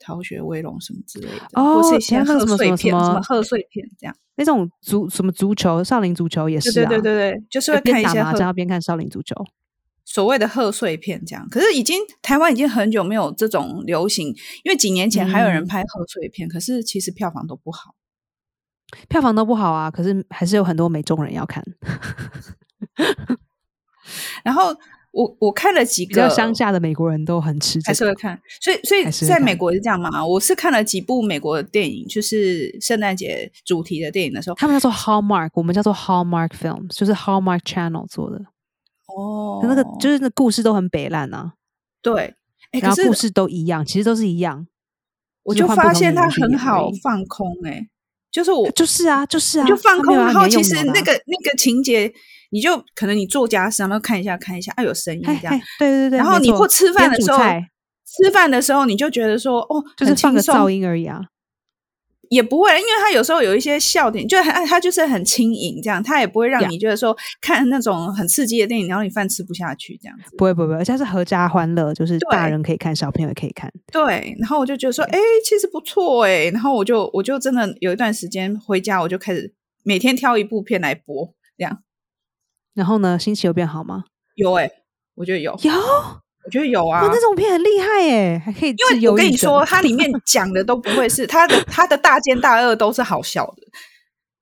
[0.01, 4.17] 逃学威龙什么之类的，哦，或是一些贺岁片，什么贺岁片这样。
[4.35, 9.35] 那种足什么足球，少林足球也是啊，对对对对，就是会看一些麻将边看少林足球，
[10.05, 11.47] 所谓的贺岁片这样。
[11.51, 14.29] 可是已经台湾已经很久没有这种流行，
[14.65, 17.95] 因为几年前还有人拍贺岁片，可是其实票房都不好，
[19.09, 19.91] 票房都不好啊。
[19.91, 21.63] 可是还是有很多美中人要看，
[24.43, 24.75] 然后。
[25.13, 30.25] 我我看了几个乡下的美国人都很吃，还是会看，所以所以在美国是这样嘛？
[30.25, 38.37] 我是看了几部美国的电影，就是圣诞节主题的电影的时候，他们叫做 Hallmark，我们叫做 Hallmark Films，就是 Hallmark Channel 做的。
[39.07, 41.55] 哦，那个就是那故事都很北烂啊，
[42.01, 42.37] 对，
[42.81, 44.69] 然后故事都一样，其实都是一样。
[45.43, 47.89] 我就发现它很好放空，哎，
[48.31, 52.13] 就是我就是啊，就是啊，就放空，然后其实那个那个情节。
[52.51, 56.19] 你就可能你做家事，然后看一下看一下，啊有声音这样，对对对。
[56.19, 57.39] 然后你或吃饭的时候，
[58.05, 61.21] 吃饭的时候你就觉得说，哦，就是放个噪音而已啊，
[62.29, 70.37] 也不会，因为他有时候有一些笑点，就很他就是很轻盈这样，他也不会让你觉得说看那种很刺激的电影，然后你饭吃不下去这样子。
[70.37, 73.71] 不会不会，而且是合家欢乐，就是大人可以看，小朋友也可以看。
[73.93, 79.53] 对，然后我就觉得说，哎，其实不错哎，然后我就我就真的有一段时间回家，我就开始
[79.85, 81.79] 每天挑一部片来播这样。
[82.75, 84.05] 然后呢，心情有变好吗？
[84.37, 84.71] 有哎，
[85.15, 87.01] 我觉得有，有，我觉得有啊。
[87.03, 88.71] 那种片很厉害哎，还可以。
[88.71, 93.63] 因为我跟你说，它里面 讲的都不会是它的，它的大奸大恶都是好笑的，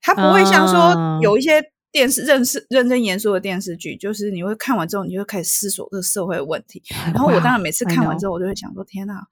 [0.01, 6.83] 它不会像说有一些电视认识认真严肃的电视剧，就是你会看完之后，你就会开始思索这个社会问题。
[7.07, 9.27] 然后我当然每次看完之后，我就会想说：天哪！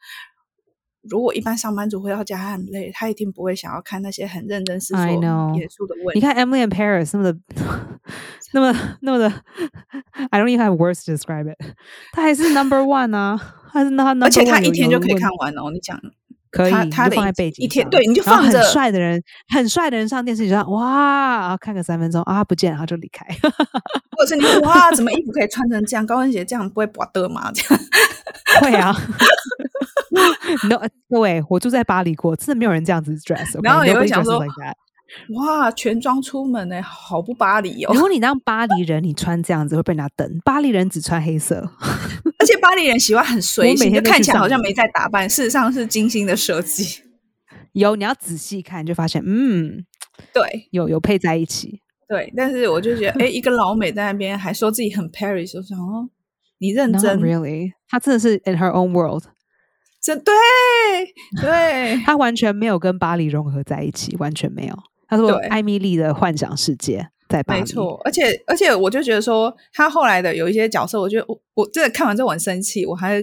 [1.09, 6.15] 如果一般上班族回到家他很累，他一定不会想要看那些很认真思索严肃的问题。
[6.15, 7.39] 你看 Emily in Paris 那么的，
[8.57, 9.31] 那么 那么的
[10.31, 11.59] ，I don't even have words to describe it。
[12.13, 13.39] 他还是 number one 啊，
[13.71, 15.71] 还是那而且他一天就可以看完哦。
[15.71, 16.01] 你讲
[16.51, 19.23] 可以，他放在背景一天，对，你就放着很帅的人，
[19.55, 23.27] 很帅的人上电视，就说哇，看个三分钟啊，不见了，他就离开。
[24.17, 27.53] 或者是你 哇，怎么衣服可以穿成这样，高跟鞋这样不会刮的吗？
[27.53, 27.85] 这样
[28.63, 28.97] 会啊。
[30.71, 30.81] no，
[31.11, 33.63] 各位，我住在巴黎过，真的没有人这样子 dress。
[33.63, 34.43] 然后也会想说，
[35.35, 37.93] 哇，全装出门呢，好不巴黎哦。
[37.95, 40.39] 如果你当巴黎人，你穿这样子会被人家瞪。
[40.45, 41.57] 巴黎人只穿黑色，
[42.39, 47.03] 而且巴黎人喜欢很随性，就看起来好像没在打扮，事实上是精心的设计。
[47.73, 49.85] 有，你要仔细看，就发现，嗯，
[50.33, 51.81] 对，有有配在一起。
[52.09, 56.09] 对，但是我就觉得，哎，一个老美在那边还说自己很 Paris，我想哦，
[56.59, 57.73] 你认真？Really？
[57.89, 59.25] 他真的是 in her own world。
[60.01, 60.33] 这对
[61.41, 64.77] 对，他 完全没有跟巴黎融合在一起，完全没有。
[65.09, 68.01] 他说艾米丽的幻想世界在巴黎，没错。
[68.05, 73.23] 而且而且，我就觉得说，他后来的有一些角色，我觉得我我真的看完之后很生气，我还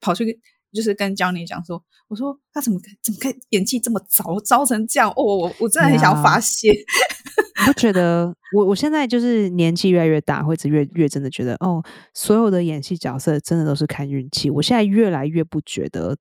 [0.00, 0.38] 跑去
[0.72, 5.10] 就是跟 Johnny 讲说，我说他怎么怎么可以演技这么糟糟成这样？
[5.10, 6.72] 哦，我我真的很想要发泄。
[7.66, 11.82] 我觉得我我现在就是年纪越来越大，或者越越真的觉得哦，
[12.12, 14.50] 所有的演戏角色真的都是看运气。
[14.50, 16.16] 我现在越来越不觉得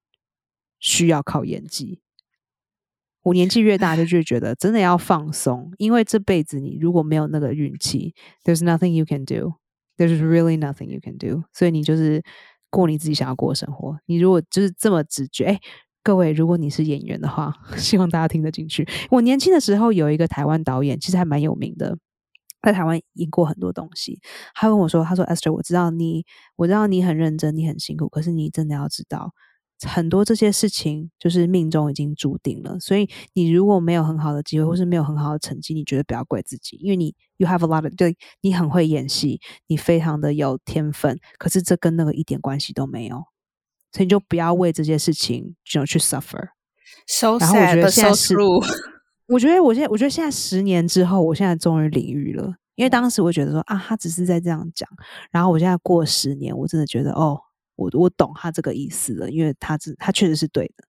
[0.79, 1.99] 需要靠演技。
[3.23, 8.13] 我年纪越大，就就觉得真的要放松，因为这辈子你如果没有那个运气
[8.43, 11.43] ，there's nothing you can do，there's really nothing you can do。
[11.51, 12.23] 所以你就是
[12.69, 13.97] 过你自己想要过的生活。
[14.05, 15.59] 你如果就是这么直觉，哎。
[16.05, 18.85] 各位，如果你是演员的话， 希望大家听得进去。
[19.09, 21.97] 我年轻的时候有一个台湾导演，其实还蛮有名的，
[22.61, 24.19] 在台湾演过很多东西。
[24.53, 26.25] 他跟我说：“他说，Esther，我知道你，
[26.57, 29.31] 我知道你很认真，你很辛苦，可是你真的要知道，
[29.85, 32.79] 很多这些事情就是命中已经注定了。
[32.79, 43.23] 所以你如果没有很好的机会，或是没有很好的成绩，你觉得不要怪自己，因为你 you have a lot of 对你很会演戏，你非常的有天分，可是这跟那个一点关系都没有。”
[43.91, 46.49] 所以你就不要为这些事情就去 suffer。
[47.39, 48.35] 然后我觉得现在是，
[49.27, 52.55] 我觉得我现在我觉得现在十年之后，我现在终于领域了。
[52.75, 54.89] 因为当时我觉得说啊，他只是在这样讲。
[55.29, 57.39] 然后我现在过十年，我真的觉得哦，
[57.75, 60.85] 我我懂他这个意思了，因为他是他确实是对的。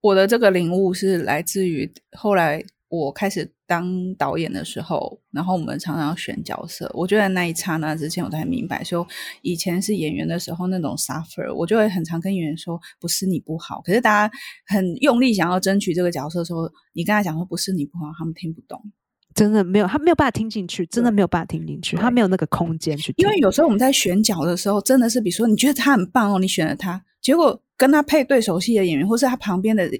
[0.00, 2.64] 我的这个领悟是来自于后来。
[2.94, 6.90] 我开始当导演的时候，然后我们常常选角色。
[6.92, 9.08] 我觉得那一刹那之前，我都很明白，说
[9.40, 13.80] 以前是演员的时候那种 suffer，我就会很常跟演员说，不是你不好。
[13.80, 14.34] 可是大家
[14.66, 18.92] 很用力想要争取这个角色的时候，你跟他讲说不是你不好，他们听不懂。
[19.34, 23.12] 真的没有，他没有办法听进去，真的没有办法听进去，他没有那个空间去。
[23.16, 29.90] 因为有时候我们在选角的时候，真的是比如说你觉得他很棒哦，你选了他，结果跟他配对手戏的演员，或是他旁边的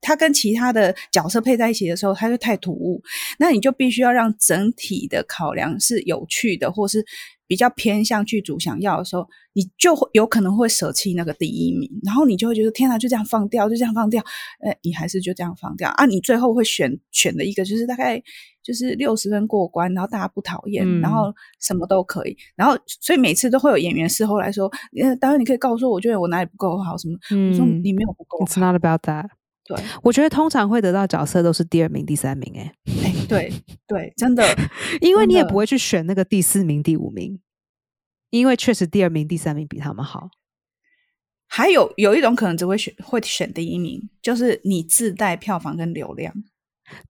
[0.00, 3.02] 他跟其他的角色配在一起的时候，他就太突兀，
[3.38, 7.04] 那你就必须要让整体的考量是有趣的，或是。
[7.50, 14.22] 比较偏向剧组想要的时候，你就会有可能会舍弃那个第一名，然后你就会觉得天哪，就这样放掉，就这样放掉，
[14.60, 16.06] 哎，你还是就这样放掉啊？
[16.06, 18.22] 你最后会选选的一个就是大概
[18.62, 24.70] 就是六十分过关，然后大家不讨厌，然后什么都可以，然后所以每次都会有演员事后来说，
[25.02, 27.18] 呃，导演你可以告诉我，我觉得我哪里不够好什么？
[27.50, 28.46] 我说你没有不够。
[28.46, 29.39] It's not about that。
[29.76, 33.52] 对，我觉得通常会得到角色都是第二名、第三名，哎，哎，对
[33.86, 34.44] 对，真的，
[35.00, 37.38] 因为你也不会去选那个第四名、第五名，
[38.30, 40.30] 因为确实第二名、第三名比他们好。
[41.46, 46.34] 还有有一种可能只会选会选第一名，就是你自带票房跟流量。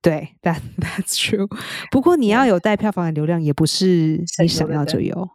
[0.02, 1.48] 对，that that's true。
[1.90, 5.30] 不过你要有带票房的流量，也不是你想要就有。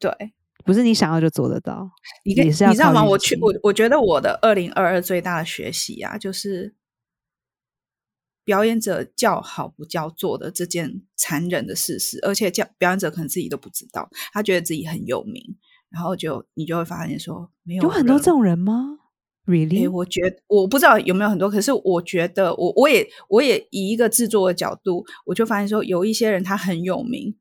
[0.00, 0.10] 对。
[0.64, 1.90] 不是你想要就做得到，
[2.24, 3.04] 你你知道吗？
[3.04, 6.74] 我去我我觉得我的二零二二最大的学习啊，就是
[8.44, 15.42] 表演者叫好不叫座的这件残忍的事实，而且叫表演者可能自己都不知道，他觉得自己很有名，
[15.90, 18.98] 然后就你就会发现说，没有有很多这种人吗
[19.46, 19.90] ？Really？
[19.90, 27.36] 我觉得我不知道有没有很多，可是我觉得我我也我也以一个制作的角度，我就发现说，有一些人他很有名，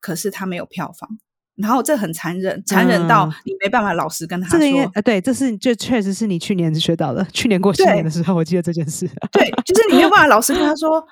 [0.00, 1.18] 可是他没有票房。
[1.56, 4.58] 然后这很残忍，残忍到你没办法老实跟他说。
[4.58, 7.24] 这个呃，对，这是这确实是你去年学到的。
[7.32, 9.08] 去年过新年的时候，我记得这件事。
[9.32, 11.02] 对，就是你没有办法老实跟他 说，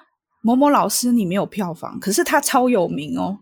[0.43, 3.39] 某某老师你没有票房，可是他超有名哦。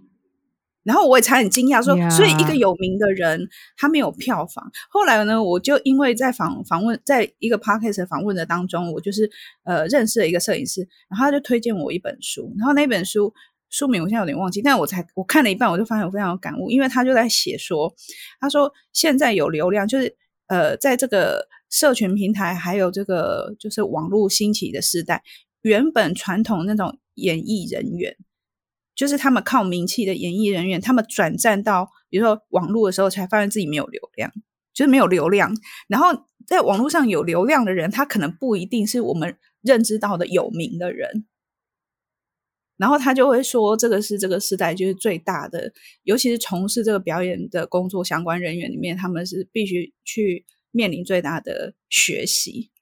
[0.84, 4.70] 然后我也才很惊讶，说，所以一个有名的人他没有票房。
[4.88, 9.28] 后来呢，我就因为在访访问，在一个 podcast 访问的当中，我就是
[9.64, 13.34] 呃认识了一个摄影师，然后他就推荐我一本书，然后那本书。
[13.72, 17.92] 书名我现在有点忘记，但我才我看了一半，我就发现我非常有感悟，因为他就在写说，
[18.38, 20.14] 他说现在有流量，就是
[20.46, 25.22] 呃，在这个社群平台还有这个就是网络兴起的时代，
[25.62, 28.14] 原本传统那种演艺人员，
[28.94, 34.30] 就是他们靠名气的演艺人员，他们转战到比如说网络的时候，才发现自己没有流量，
[34.74, 35.50] 就是没有流量。
[35.88, 36.08] 然后
[36.46, 41.24] 在网络上有流量的人，他可能不一定是我们认知到的有名的人。
[42.82, 45.72] 然后他就会说，这个是这个时代就是最大的，
[46.02, 52.72] 尤其是从事这个表演的工作相关人员里面，他们是必须去面临最大的学习。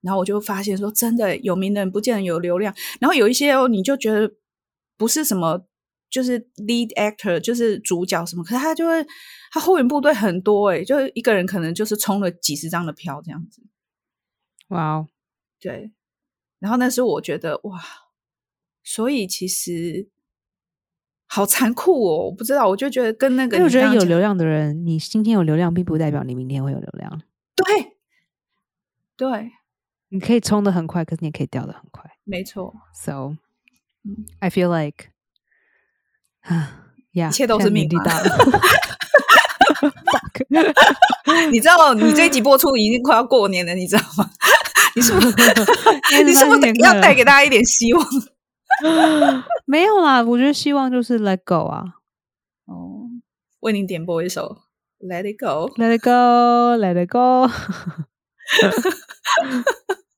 [0.00, 4.34] 然后我就发现说，真的有名的人不见得有流量，然后有一些哦，你就觉得
[4.96, 5.68] 不是什么，
[6.10, 9.06] 就是 lead actor，就是主角什么，可是他就会
[9.52, 13.62] 他后援部队很多哎，就一个人可能就是充了几十张的票这样子。
[14.70, 15.08] 哇哦，
[15.60, 15.92] 对，
[16.58, 17.80] 然后那时候我觉得哇。
[18.84, 20.08] 所以其实
[21.26, 22.26] 好残酷哦！
[22.26, 27.22] 我不知道，我就觉得跟那个，我觉得有流量的人，你今天有流量，并不代表你明天会有流量。
[27.56, 27.96] 对，
[29.16, 29.50] 对，
[30.10, 32.04] 你可以冲的很快，可是你也可以掉的很快。
[32.24, 32.74] 没错。
[32.94, 33.36] So,
[34.38, 35.06] I feel like
[36.42, 38.22] 啊，呀，一切都是命大。
[41.50, 44.30] 你知道，你这一集播出已经快要过年了，你知道吗？
[44.94, 45.28] 你是不是？
[46.22, 48.06] 你是不是要带给大家一点希望？
[49.66, 51.84] 没有啦，我觉得希望就是 Let Go 啊。
[52.66, 53.08] 哦，
[53.60, 54.62] 为您点播一首
[55.00, 57.48] Let It Go，Let It Go，Let It Go。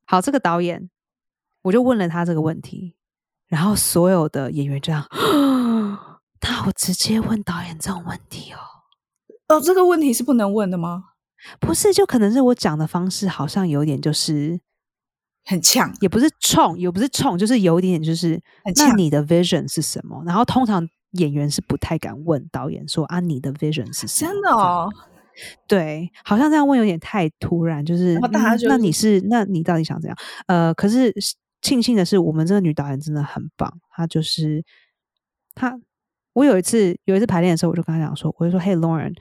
[0.06, 0.90] 好，这个导演，
[1.62, 2.96] 我就问了他这个问题，
[3.46, 5.06] 然后所有的演员这样，
[6.40, 8.58] 他我直接问导演这种问题哦。
[9.48, 11.04] 哦，这个问题是不能问的吗？
[11.60, 14.60] 不是，就可能是我讲的方式好像有点就是。
[15.48, 18.42] 很呛，也不是冲，也不是冲，就是有一点点，就是
[18.74, 20.20] 那你的 vision 是什么？
[20.26, 24.32] 然后通常演员是不太敢问导演说啊，你的 vision 是什么？
[24.32, 24.90] 真的哦，
[25.68, 28.18] 对，好像这样问有点太突然，就是
[28.68, 30.18] 那你是那你到底想怎样？
[30.48, 31.14] 呃，可是
[31.62, 34.64] 庆幸的是，我们这个女导演真的很棒，她就是
[35.54, 35.78] 她。
[36.32, 39.14] 我有一次有一次排练的时候，我就跟她讲说，我就说，Hey Lauren，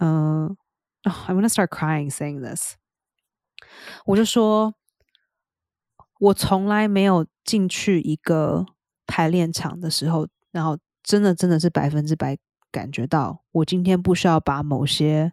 [0.00, 0.56] 嗯
[1.04, 2.74] ，I'm gonna start crying saying this，
[4.06, 4.74] 我就说。
[6.18, 8.66] 我从来没有进去一个
[9.06, 12.36] 排练场的时候，然后真的真的是百分之百
[12.70, 15.30] 感觉到，我今天不需要把某些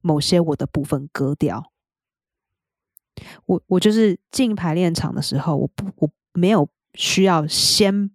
[0.00, 1.72] 某些我的部分割掉。
[3.46, 8.10] 我我就是进排练场的时候，我不我没有需要先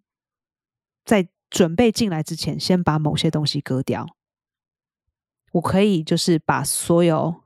[1.05, 4.05] 在准备进来之前，先把某些东西割掉。
[5.53, 7.43] 我可以就是把所有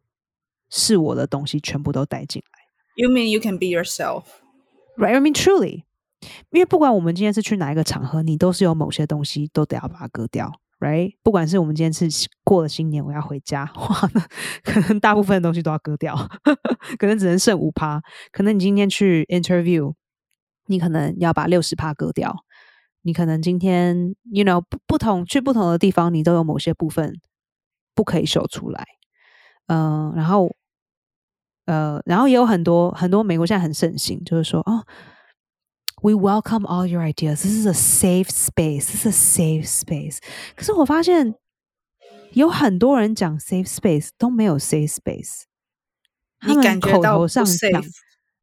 [0.70, 2.61] 是我的东西全部都带进来。
[2.96, 4.26] You mean you can be yourself,
[4.98, 5.16] right?
[5.16, 5.86] I mean, truly.
[6.52, 11.16] 因为不管我们今天是去哪一个场合，你都是有某些东西都得要把它割掉，right？
[11.24, 14.10] 不管是我们今天是过了新年，我要回家，哇，
[14.64, 16.16] 可能大部分的东西都要割掉，
[17.00, 18.02] 可能只能剩五趴。
[18.32, 19.94] 可能你今天去 interview，
[20.68, 22.46] 你可能要把六十趴割掉。
[23.04, 27.20] 你可能今天，you know，不不同去不同的地方，你都有某些部分
[27.96, 28.86] 不可以秀出来。
[29.66, 30.56] 嗯，然后，
[31.66, 34.86] 呃，然后也有很多很多美国现在很盛行，就是说，哦
[36.02, 37.44] ，we welcome all your ideas.
[37.44, 38.88] This is a safe space.
[38.88, 40.18] This is a safe space.
[40.56, 41.36] 可是我发现
[42.34, 45.44] 有很多人讲 safe space 都没有 safe space，
[46.40, 47.84] 他们口头上讲。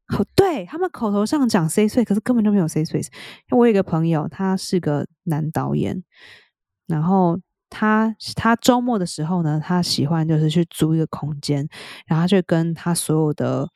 [0.09, 3.09] 口对他们口头上讲 say space，可是根本就没有 say space。
[3.09, 6.03] 因为我有一个朋友，他是个男导演，
[6.87, 7.39] 然后
[7.71, 11.69] 他他周末的时候呢，他喜欢就是去租一个空间，
[12.07, 13.69] 然后就跟他所有的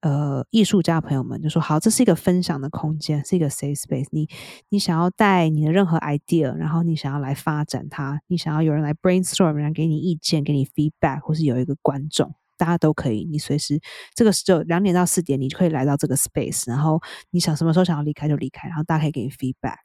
[0.00, 4.06] 呃艺术家朋友们就说：好，这是一个分享的空间，是一个 say space。
[4.10, 4.28] 你
[4.68, 12.34] 你想要带你的任何 idea，然后你想要来发展它，你想要有人来 brainstorm，然后给你意见，给你 feedback，或是有一个观众。
[12.56, 13.80] 大家都可以，你随时
[14.14, 19.78] 这个就两点到四点，你就可以来到这个 space，然后你想什么时候想要离开就离开，然后大家可以给你 feedback。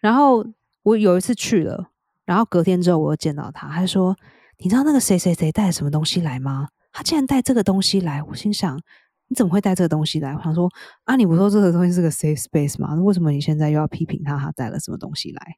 [0.00, 0.44] 然后
[0.82, 1.88] 我有一次去了，
[2.24, 4.16] 然后隔天之后我又见到他，他说
[4.58, 6.68] ：“你知道那个谁谁谁带什么东西来吗？
[6.92, 8.80] 他竟然带这个东西来！”我心想
[9.28, 10.70] ：“你怎么会带这个东西来？”我想说
[11.04, 12.94] ：“啊，你不说这个东西是个 safe space 吗？
[12.94, 14.38] 为什么你现在又要批评他？
[14.38, 15.56] 他带了什么东西来？”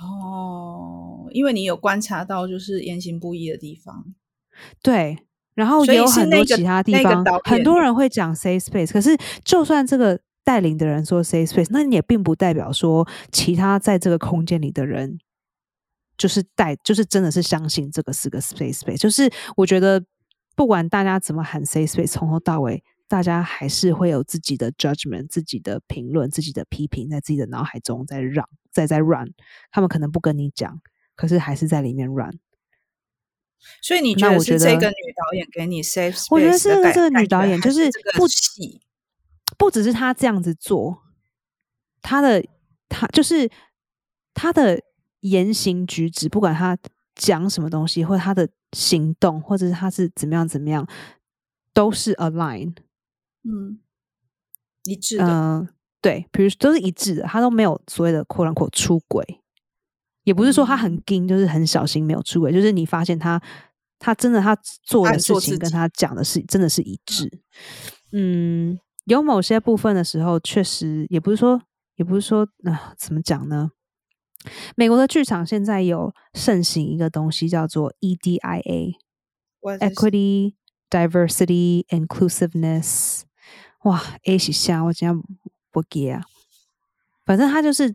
[0.00, 4.14] 哦，因为你有观察到就是言行不一的地方，
[4.82, 15.18] 对，然后也有很多其他地方，很多人会讲 safe space，可是就算这个带领的人说 say space，那你也并不代表说其他在这个空间里的人
[16.16, 20.04] 就是带，就是真的是相信这个是个 space space，就是我觉得
[20.54, 22.82] 不管大家怎么喊 say space，从头到尾。
[23.10, 29.34] 大家还是会有自己的 judgment、自己的评论、自己的批评，在自己的脑海中在让，在在 run。
[29.72, 30.80] 他们可能不跟你讲，
[31.16, 32.38] 可是还是在里面 run。
[33.82, 36.26] 所以你觉得是这个女导演给你 safe space？
[36.30, 38.28] 我觉得是这个女导演就是不
[39.60, 41.02] 不只是他这样子做，
[42.00, 42.42] 他的
[42.88, 43.50] 他就是
[44.32, 44.80] 他的
[45.20, 46.78] 言行举止，不管他
[47.14, 50.88] 讲什么东西，或者他的行动，或者是他是怎么样怎么样，
[51.74, 52.74] 都是 align。
[53.44, 53.78] 嗯，
[54.84, 55.68] 一致的，嗯，
[56.00, 59.42] 对，比如都是一致的，他都没有所谓的扩乱扩出轨，
[60.24, 63.38] 也不是说他很精，就是很小心没有出轨，就是你发现他，
[63.98, 67.30] 他真的他做的事情跟他讲的是真的是一致。
[68.12, 71.62] 嗯，有某些部分的时候，确实也不是说，
[71.96, 73.70] 也不是说啊，怎么讲呢？
[74.74, 78.94] 美国的剧场现在有盛行一个东西叫做 EDIA，Equity
[80.88, 83.22] Diversity Inclusiveness。
[83.82, 85.22] 哇，A 是下我今天
[85.70, 86.22] 不给啊，
[87.26, 87.94] 反正它就是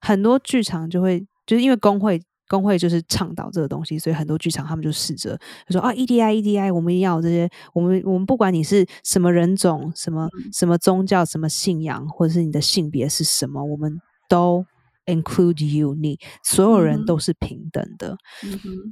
[0.00, 2.22] 很多剧场就会就是因为工会
[2.54, 5.38] 工会就是倡导这个东西，所以很多剧场他们就试着
[5.68, 14.64] 就说啊，EDI EDI，我们要这些，我们我们不管你是什么人种、什么什么宗教、什么信仰，或者是你的性别是什么，我们都
[15.06, 18.16] include you，你所有人都是平等的。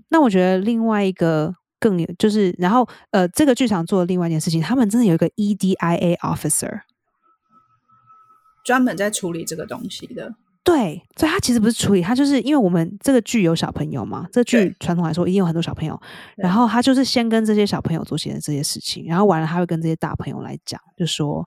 [0.08, 1.54] 那我觉得另外一个。
[1.82, 6.82] 更有就是，然后呃，这个剧场做的另外一件事情，他们真的有一个 EDIA officer，
[8.64, 10.32] 专门在处理这个东西的。
[10.64, 16.00] 对，所以他其实不是处理，他就是因为我们这个剧有小朋友嘛，这剧传统来说一定有很多小朋友，
[16.36, 21.44] 然后他就是先跟这些小朋友做些这些事情，然后完了他会跟这些大朋友来讲，就说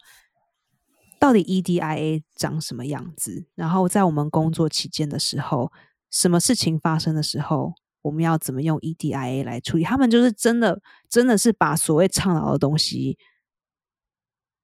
[1.20, 5.72] 到底 EDIA 长什么样子，然后在我们工作期间的时候，
[6.11, 7.74] 什么事情发生的时候。
[8.05, 9.84] 我们要怎么用 EDIA 来处理？
[9.84, 13.18] 他们就是真的，真的是把所谓倡导的东西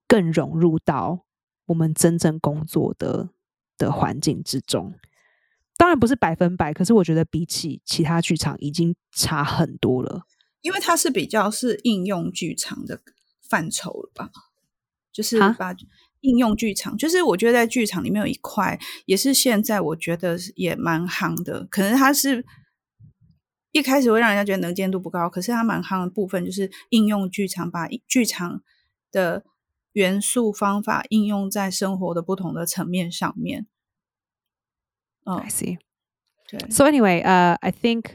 [0.07, 1.25] 更融入到
[1.65, 3.29] 我们真正工作的
[3.85, 4.93] 的环境之中。
[5.77, 10.23] 当然不是百分百，可是我觉得比起其他剧场已经差很多了。
[10.61, 13.01] 因为它是比较是应用剧场的
[13.41, 14.29] 范畴了吧？
[15.11, 15.75] 就是把
[16.19, 22.45] 应用剧场，就是我觉得在剧场里面有一块，也是现在我觉得也蛮夯的，可能它是。
[23.73, 28.61] 一开始会让人家觉得能见度不高，可是它蛮夯的部分就是应用剧场，把剧场
[29.13, 29.45] 的
[29.93, 33.67] 元素方法应用在生活的不同的层面上面。
[35.25, 35.77] 嗯，I see。
[36.47, 38.05] 对，So anyway，呃，I think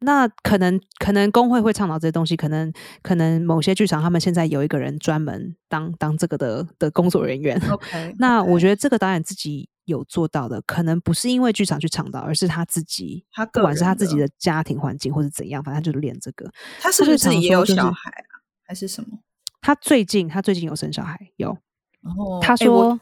[0.00, 7.60] 那可能可能工会会倡导这些东西，可能可能某些剧场他们现在有一个人专门当当这个的的工作人员。
[7.70, 9.68] OK，那我觉得这个导演自己。
[9.86, 16.48] 有做到的，可能不是因为剧场去倡导，而是他自己，他不管是他自己的家庭环境或者怎样，反正他就是练这个。
[16.78, 18.38] 他是不是自己也有小孩啊？
[18.64, 19.18] 还是什么？
[19.60, 21.56] 他最近他最近有生小孩，有
[22.02, 22.98] 然后他说，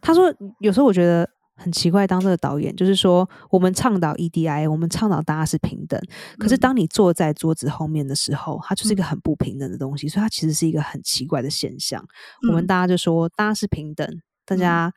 [0.00, 6.00] 他说有时候我觉得很奇怪，当这个导演就是说，我们倡导 EDI，我们倡导大家是平等，
[6.38, 12.04] 可是当你坐在桌子后面的时候，它就是一个很不平等的东西，所以它其实是一个很奇怪的现象。
[12.48, 14.06] 我们大家就说，大家是平等，
[14.44, 14.92] 大家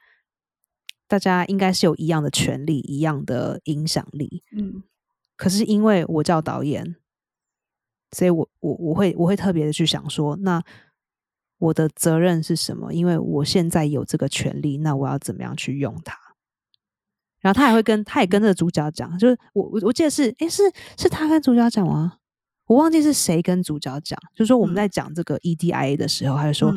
[1.08, 4.44] 大家应该是有一样的权利，一样的影响力。
[4.58, 4.84] 嗯，
[5.36, 6.96] 可是因为我叫导演，
[8.14, 10.64] 所以我我我会我会特别的去想说，那。
[11.60, 12.94] 我的责任是什么？
[12.94, 16.18] 因为我现在有这个权利，那我要怎么样去用它？
[17.40, 20.62] 然后他也会跟，他也跟这个主角讲，就是我我我记得是，诶，是
[20.98, 22.18] 是他跟主角讲吗？
[22.66, 26.76] 我忘记是谁跟主角讲，就是说我们在讲这个 EDIA 的时候，他就说，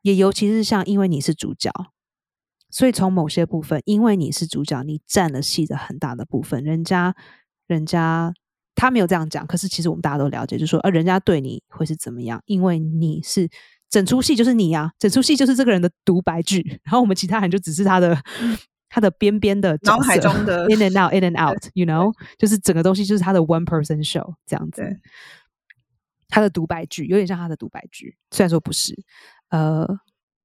[0.00, 1.70] 也尤其是像因为你是主角，
[2.70, 6.64] 所以从某些部分，因为你是主角，你占了戏的很大的部分。
[6.64, 7.14] 人家
[7.66, 8.32] 人家
[8.74, 12.42] 他没有这样讲，可是其实我们大家都了解，就是说，呃，人家对你会是怎么样？
[12.46, 13.48] 因为你是。
[13.90, 18.18] 整出戏就是你呀，整出戏就是这个人的独白剧， 然后我们其他人就只是他的
[18.88, 24.82] 他的边边的脑海中的 in and out in and out，you know，就是整个东西就是他的 one person show 这样子。
[26.26, 28.98] 他的独白剧有点像他的独白剧，虽然说不是，
[29.50, 29.86] 呃，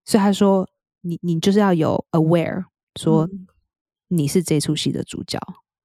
[0.03, 0.69] 所以他说
[0.99, 2.65] 你你就是要有 aware，
[2.99, 3.29] 说
[4.09, 5.39] 你是这出戏的主角，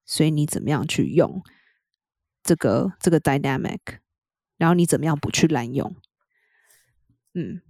[0.04, 1.40] 所以你怎么样去用
[2.42, 3.80] 这个这个 dynamic，
[4.56, 5.94] 然后你怎么样不去滥用。
[7.34, 7.62] 嗯，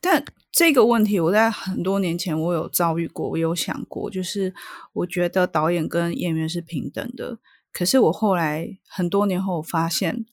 [0.00, 4.54] 但这个问题我在很多年前我有遭遇过，我有想过，就是
[4.92, 7.38] 我觉得导演跟演员是平等的。
[7.72, 10.24] 可是我后来很多年后发现，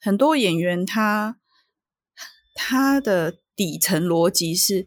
[0.00, 1.38] 很多演员他
[2.54, 4.86] 他的底层逻辑是：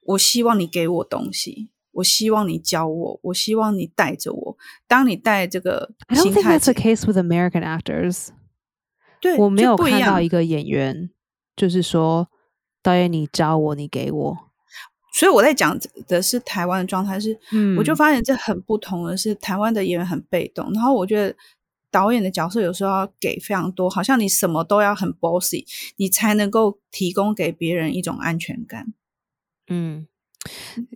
[0.00, 4.56] 我希望你给我东西，我希望你教我，我希望你带着我。
[4.86, 8.28] 当你带这个心态，I don't think that's the case with American actors.
[9.20, 11.10] 对我没有看到一个演员，
[11.54, 12.28] 就是说
[12.82, 14.38] 导演你教我，你给我，
[15.14, 15.78] 所以我在讲
[16.08, 21.36] 的是台湾的状态是，嗯，我就发现这很不同的是，台湾的演员很被动，然后我觉得
[21.90, 25.64] 导演的角色有时候要给非常多，好像你什么都要很 bossy，
[25.98, 28.92] 你才能够提供给别人一种安全感。
[29.68, 30.08] 嗯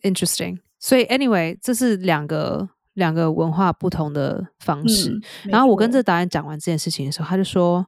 [0.02, 0.58] ，interesting。
[0.86, 5.20] 所以 anyway，这是两个两个文化不同的方式。
[5.46, 7.84] 然后我跟这导演讲完这件事情的时候，他就说。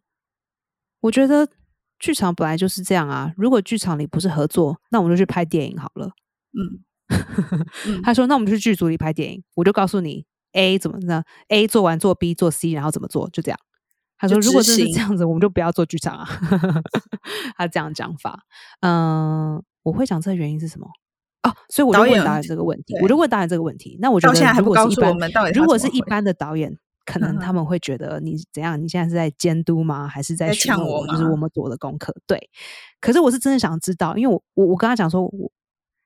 [1.01, 1.49] 我觉得
[2.01, 3.33] 剧场本来就是这样啊。
[3.37, 6.11] 如果剧场里不是合作，那我们就去拍电影好了。
[6.53, 6.83] 嗯，
[8.03, 13.31] 他说：“那我们就去剧组里拍电影。”我就告诉你 A 怎么呢？A 做完做 B 做 C，然后怎么做？
[13.31, 13.59] 就这样。
[14.19, 16.29] 他说：“如果真是这样子，我们就不要做剧场啊。
[17.57, 18.41] ”他这样讲法。
[18.81, 20.89] 嗯，我会讲这个原因是什么？
[21.49, 22.95] 哦，所以我就问导演这个问题。
[23.03, 23.97] 我就问导演这个问题。
[24.01, 26.77] 那我觉得，如果是一般，如果是一般的导演。
[27.11, 28.79] 可能他们会觉得你怎样？
[28.79, 30.07] 你现在是在监督吗？
[30.07, 31.07] 还是在抢我？
[31.07, 32.15] 就是我们做的功课。
[32.27, 32.39] 对，
[33.01, 35.51] 可是我是真的想知道，因为我我我跟他讲说，我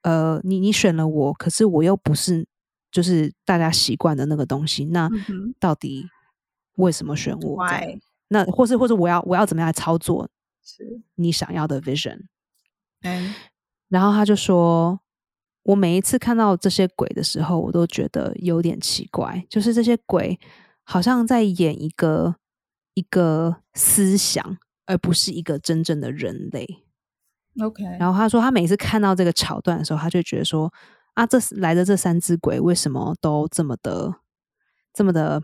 [0.02, 2.46] 呃，你你选了我，可是我又不是
[2.92, 4.84] 就是大家习惯的那个东西。
[4.84, 5.10] 那
[5.58, 6.06] 到底
[6.76, 7.66] 为什么选我？
[8.28, 10.28] 那或是或者我要我要怎么样来操作？
[10.62, 12.26] 是你想要的 vision？
[13.02, 13.34] 嗯，
[13.88, 15.00] 然后他就说，
[15.64, 20.38] 我每一次看到这些鬼的时候，我都觉得有点奇怪，就是这些鬼。
[20.84, 22.34] 好像在演一个
[22.94, 26.84] 一个思想，而不是一个真正的人类。
[27.60, 30.72] OK，然后他说，他每次看到这个桥段的时候，他就觉得说：
[31.14, 34.12] 啊，这来的这三只鬼为什么都这么的、
[34.92, 35.40] 这么的、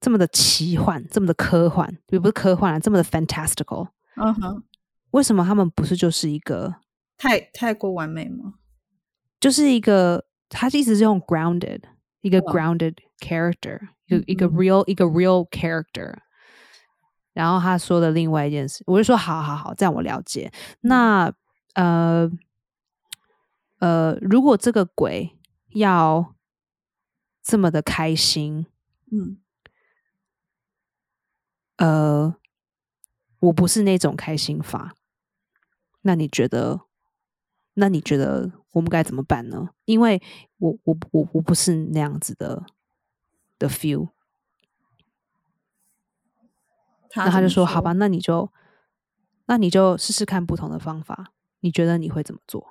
[0.00, 1.98] 这么的奇幻，这么的科幻？
[2.08, 3.88] 也不是科幻啊，这么的 fantastical。
[4.16, 4.62] 嗯哼，
[5.10, 6.76] 为什么他们不是就是一个
[7.18, 8.54] 太太过完美吗？
[9.40, 11.80] 就是一个，他一直是用 grounded。
[12.22, 16.18] 一个 grounded character，一个一个 real 一个 real character。
[17.32, 20.52] 然后他说的另外一件事，我就说好好好，这样我了解。
[20.82, 21.32] 那
[21.72, 22.30] 呃
[23.78, 25.34] 呃，如果这个鬼
[25.70, 26.34] 要
[27.42, 28.66] 这么的开心，
[29.10, 29.38] 嗯，
[31.78, 32.36] 呃，
[33.38, 34.94] 我不是那种开心法，
[36.02, 36.82] 那你觉得？
[37.74, 39.70] 那你觉得我们该怎么办呢？
[39.84, 40.20] 因为
[40.58, 42.64] 我我我我不是那样子的
[43.58, 44.08] 的 feel。
[47.16, 48.52] 那他就说：“好吧，那你就
[49.46, 51.32] 那你就试试看不同的方法。
[51.60, 52.70] 你觉得你会怎么做？”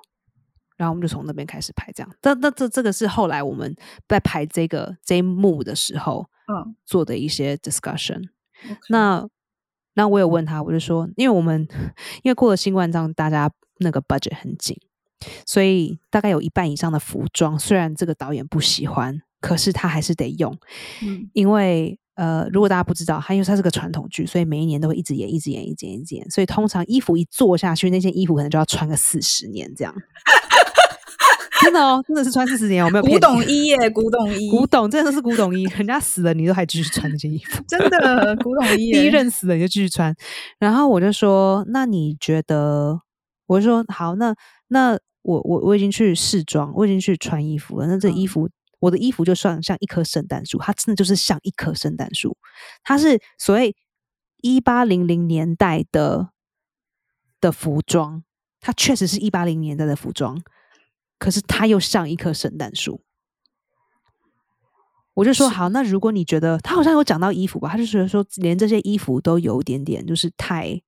[0.78, 2.10] 然后我们就从那边开始排，这样。
[2.22, 3.76] 但那这这个是后来我们
[4.08, 8.30] 在排这个这一幕的时候，嗯，做的一些 discussion。
[8.88, 9.28] 那
[9.92, 11.68] 那我有问他，我就说，因为我们
[12.24, 14.80] 因为过了新冠章，大家那个 budget 很紧。
[15.46, 20.56] 所以大概有一半以上的服装，虽然这个导演不喜欢，可是他还是得用，
[21.32, 26.30] 因为呃，如果大家不知道，它因为它是个传统剧，所以每一年都会一直演，一直演，一直演，一直演。
[26.30, 29.94] 所以通常衣服一做下去，那件衣服可能就要穿个四十年这样。
[31.62, 38.92] 真的哦，真的是穿四十年，我没有古董衣耶，古董衣，古董真的是古董衣，人家死了你都还继续穿那件衣服，真的古董衣。
[38.92, 40.14] 第一任死了你就继续穿。
[40.58, 43.00] 然后我就说，那你觉得？
[43.46, 44.32] 我就说好，那
[44.68, 47.86] 那我我我已经去试装，我已经去穿衣服了。
[47.86, 48.48] 那这衣服。
[48.80, 52.38] 我的衣服就算像一棵圣诞树，它真的就是像一棵圣诞树。
[52.82, 53.76] 它是所谓
[54.40, 56.30] 一八零零年代的
[57.42, 58.24] 的服装，
[58.58, 60.42] 它确实是一八零年代的服装，
[61.18, 63.02] 可是它又像一棵圣诞树。
[65.12, 70.80] 我就说好，那如果你觉得他好像有讲到衣服吧，他就觉得说连这些衣服都有点点就是太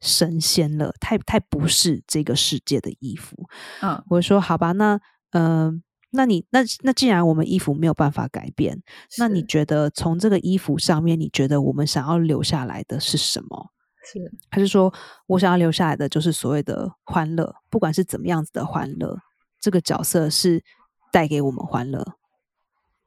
[0.00, 3.36] 神仙了，太太不是这个世界的衣服。
[3.82, 5.00] 嗯，我说好吧，那
[5.32, 5.82] 嗯。
[6.10, 8.82] 那你那那既然我们衣服没有办法改变，
[9.18, 13.70] 那你觉得从这个衣服上面，你觉得我们想要留下来的是什么？
[14.02, 14.90] 是还是说
[15.26, 19.18] 我想要留下来的就是所谓的欢乐，不管是怎么样子的欢乐，
[19.60, 20.64] 这个角色是
[21.12, 22.02] 带给我们欢乐。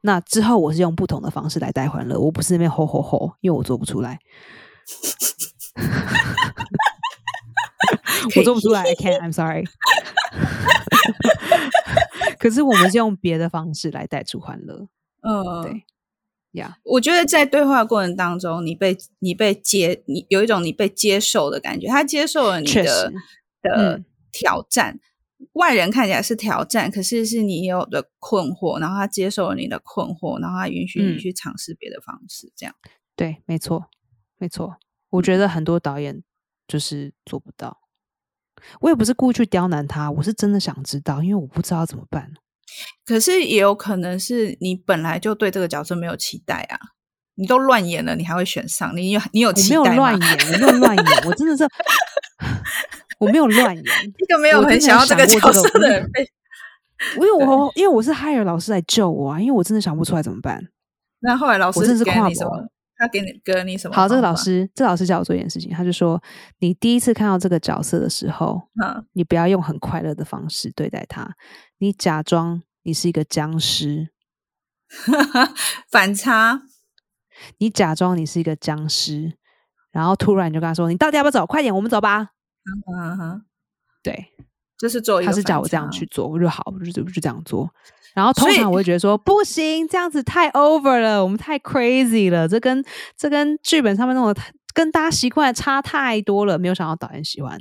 [0.01, 4.19] 那之后我是用不同的方式来带欢乐，我不是那边吼吼吼，因为我做不出来，
[8.35, 9.65] 我做不出来，I can't，I'm sorry。
[12.39, 14.87] 可是我们是用别的方式来带出欢乐，
[15.21, 15.83] 嗯，对
[16.53, 16.77] 呀。
[16.83, 21.87] 我觉得在对话过程当中，你被你被接，你有一种你被接受的感觉。
[21.87, 23.11] 他接受了你的
[23.61, 24.99] 的挑战，
[25.53, 28.79] 外人看起来是挑战，可是是你有的困惑。
[28.79, 32.51] 然后他接受了你的困惑，然后他允许你去尝试别的方式。
[32.55, 32.73] 这样
[33.15, 33.85] 对，没错，
[34.39, 34.77] 没错。
[35.11, 36.21] 我觉得很多导演
[36.67, 37.77] 就是做不到。
[38.79, 42.31] 我也不是故意去刁难他，我是真的想知道，因为我不知道怎么办。
[43.05, 46.77] 可是也有可能是你本来就对这个角色没有期待啊，
[47.35, 48.95] 你都乱演了，你还会选上？
[48.95, 49.89] 你有你有期待吗？
[49.89, 51.67] 没有乱演，我没有乱演，我真的是
[53.19, 53.83] 我没有乱演，
[54.17, 56.25] 一个没有很想要这个角色的人被。
[57.15, 60.69] 因为我因为我是海尔老师来救我啊，因为我真的想不出来怎么办。
[61.21, 62.69] 那后来老师真是跨博。
[63.01, 63.31] 他给你
[63.65, 63.95] 你什么？
[63.95, 66.21] 好，这个老师，这老师叫我做一件事情，他就说，
[66.59, 71.35] 你第一次看到这个角色的时候，嗯，你不要用很快乐的方式对待他，
[71.79, 74.09] 你假装你是一个僵尸，
[75.89, 76.61] 反差，
[77.57, 79.33] 你假装你是一个僵尸，
[79.91, 81.43] 然后突然你就跟他说，你到底要不要走？
[81.47, 82.29] 快点，我们走吧。
[82.93, 83.41] 嗯哼，
[84.03, 84.27] 对，
[84.77, 87.67] 就是做，他是叫我这样去做，我就好，我就就这样做。
[88.13, 92.83] 然后通常我会觉得说不行，这样子太 over 了，我们太 crazy 了，这跟
[93.17, 94.43] 这跟剧本上面那种
[94.73, 96.59] 跟大家习惯差太多了。
[96.59, 97.57] 没有想到导演喜欢，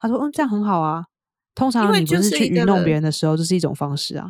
[0.00, 1.04] 他说嗯，这样很好啊。
[1.54, 4.28] 通常你不是去愚弄别人的时候，这是一种方式啊。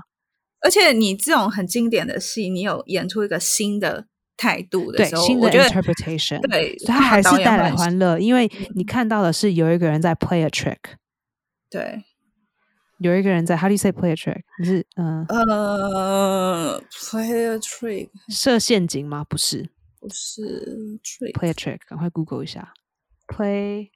[0.60, 4.06] 而且你这种很经典的戏，你有演出一个新的
[4.36, 10.78] 态度的时候，新的 interpretation，对，他还是带来欢乐，因为你看到的是有一个人在 play a trick，
[11.70, 12.02] 对。
[12.98, 14.42] 有一个人在，How do you say play a trick？
[14.58, 19.24] 你是嗯呃，play a trick，设陷阱吗？
[19.24, 19.68] 不是，
[20.00, 22.72] 不是 trick，play a trick，赶快 Google 一下
[23.28, 23.90] ，play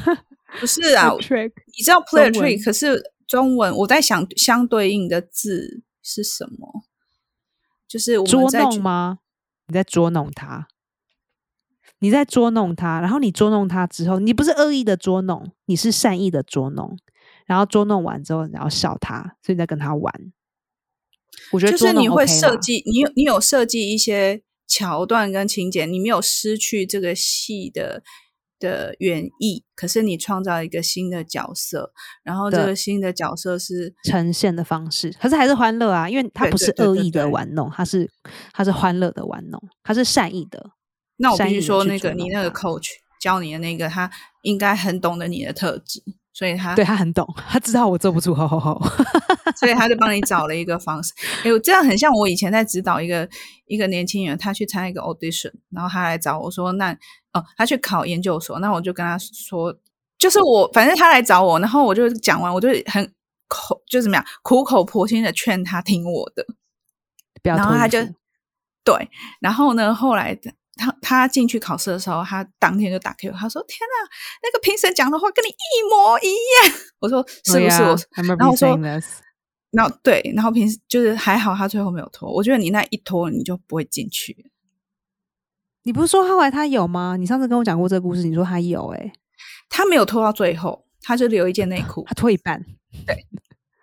[0.60, 6.84] 不是啊，trick，你知道 play a trick，可是中文我在想相对应的字是什么？
[7.88, 9.18] 就是捉弄吗？
[9.68, 10.68] 你在捉弄他，
[12.00, 16.98] 你在捉弄他，然后你捉弄他之后，你不是恶意的捉弄，你是善意的捉弄。
[17.46, 20.12] 然后捉弄完之后，然后笑他，所以你在跟他玩。
[21.50, 28.02] 我觉得就是你会设计，你有你有设计一些桥段跟情节，你没有失去这个戏的
[28.58, 38.10] 的原意，可是你创造一个新的角色，然后这个新的角色是呈现的方式，可是还是欢乐啊，因为他不是恶意的玩弄，他是
[38.52, 40.70] 他是欢乐的玩弄，他是善意的。
[41.16, 42.88] 那我必须说，那个你那个 coach
[43.20, 44.10] 教你的那个，他
[44.42, 46.02] 应该很懂得你的特质。
[46.34, 48.80] 所以他对他很懂，他知道我做不出，吼吼吼，
[49.56, 51.12] 所以他就帮你找了一个方式。
[51.44, 53.28] 哎，这样很像我以前在指导一个
[53.66, 56.92] 一个年轻人，他去参加一个 audition，然后他来找我说：“那
[57.34, 59.76] 哦，他去考研究所。”那我就跟他说
[60.18, 63.12] ：“就是我，反正他来找我，然后我就讲完，我就很
[63.48, 66.46] 口就怎么样，苦口婆心的劝他听我的，
[67.42, 67.98] 然后他就
[68.82, 69.10] 对，
[69.40, 70.50] 然后呢，后来的。
[70.76, 74.10] 他他进去考试的时候，他当天就打给我，他说：“天哪，
[74.42, 77.96] 那个评审讲的话跟你一模一样。”我说：“是不是？”我
[78.38, 78.76] 然后说
[79.70, 82.30] ：“然后对，然后平时就是还好，他最后没有拖。
[82.32, 84.50] 我觉得你那一拖，你就不会进去。
[85.84, 87.16] 你不是说后来他有吗？
[87.18, 89.12] 你上次跟我讲过这个故事，你说他有，哎，
[89.68, 92.64] 他没有拖到最后，他就留一件内裤，他拖一半。
[93.06, 93.26] 对，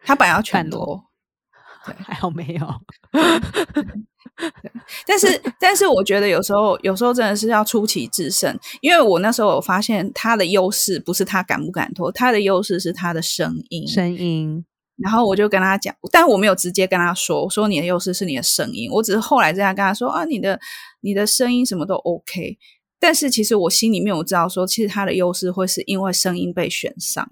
[0.04, 1.04] 他本来要全脱，
[1.84, 2.68] 还好没有。
[5.08, 8.58] 但是，但是，我觉得有时候，有时候真的是要出奇制胜。
[8.82, 13.88] 因为我那时候我发现，他的优势不是他敢不敢脱，他的优势是他的声音。
[13.88, 14.66] 声音。
[14.98, 18.90] 然后我就跟他讲，但我没有直接跟他说，我说你的优势是你的声音。
[18.92, 20.60] 我只是后来这样跟他说啊，你的
[21.02, 22.58] 你的声音什么都 OK。
[23.00, 27.32] 但是其实我心里面我知道，说其实他的优势会是因为声音被选上。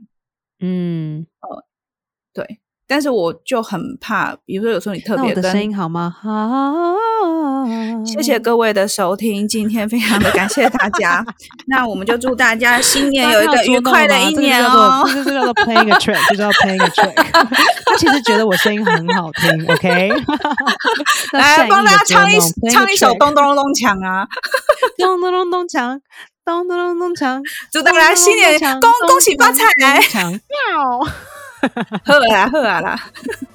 [0.61, 1.65] 嗯，呃，
[2.33, 2.59] 对。
[2.87, 6.15] 但是我就很怕，比如说有时候你特别的声音好吗？
[6.21, 6.29] 好，
[8.05, 11.25] 谢谢各位的收听，今天非常的感谢大家。
[11.67, 15.03] 那我们就祝大家新年有一个愉快的一年哦。
[15.05, 17.13] 这就叫做 playing a trick，就叫 playing a trick。
[17.85, 20.09] 他其实觉得我声音很好听，OK？
[21.33, 22.37] 来帮大家唱一
[22.71, 24.25] 唱一首咚咚咚锵啊！
[24.97, 25.99] 咚咚咚咚锵，
[26.45, 29.65] 咚咚咚咚锵，祝大家新年恭恭喜发财！
[29.75, 31.05] 喵。
[32.05, 32.99] 喝啦喝啦啦！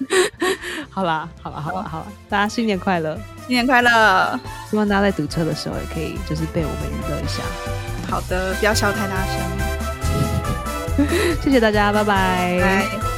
[0.91, 4.39] 好啦好啦好啦好啦，大家新年快乐，新年快乐！
[4.71, 7.43] 希望大家在堵车的时候也可以就是被我们娱乐一下。
[8.11, 9.41] 好的，不要笑太大声。
[11.43, 13.12] 谢谢大家，拜拜。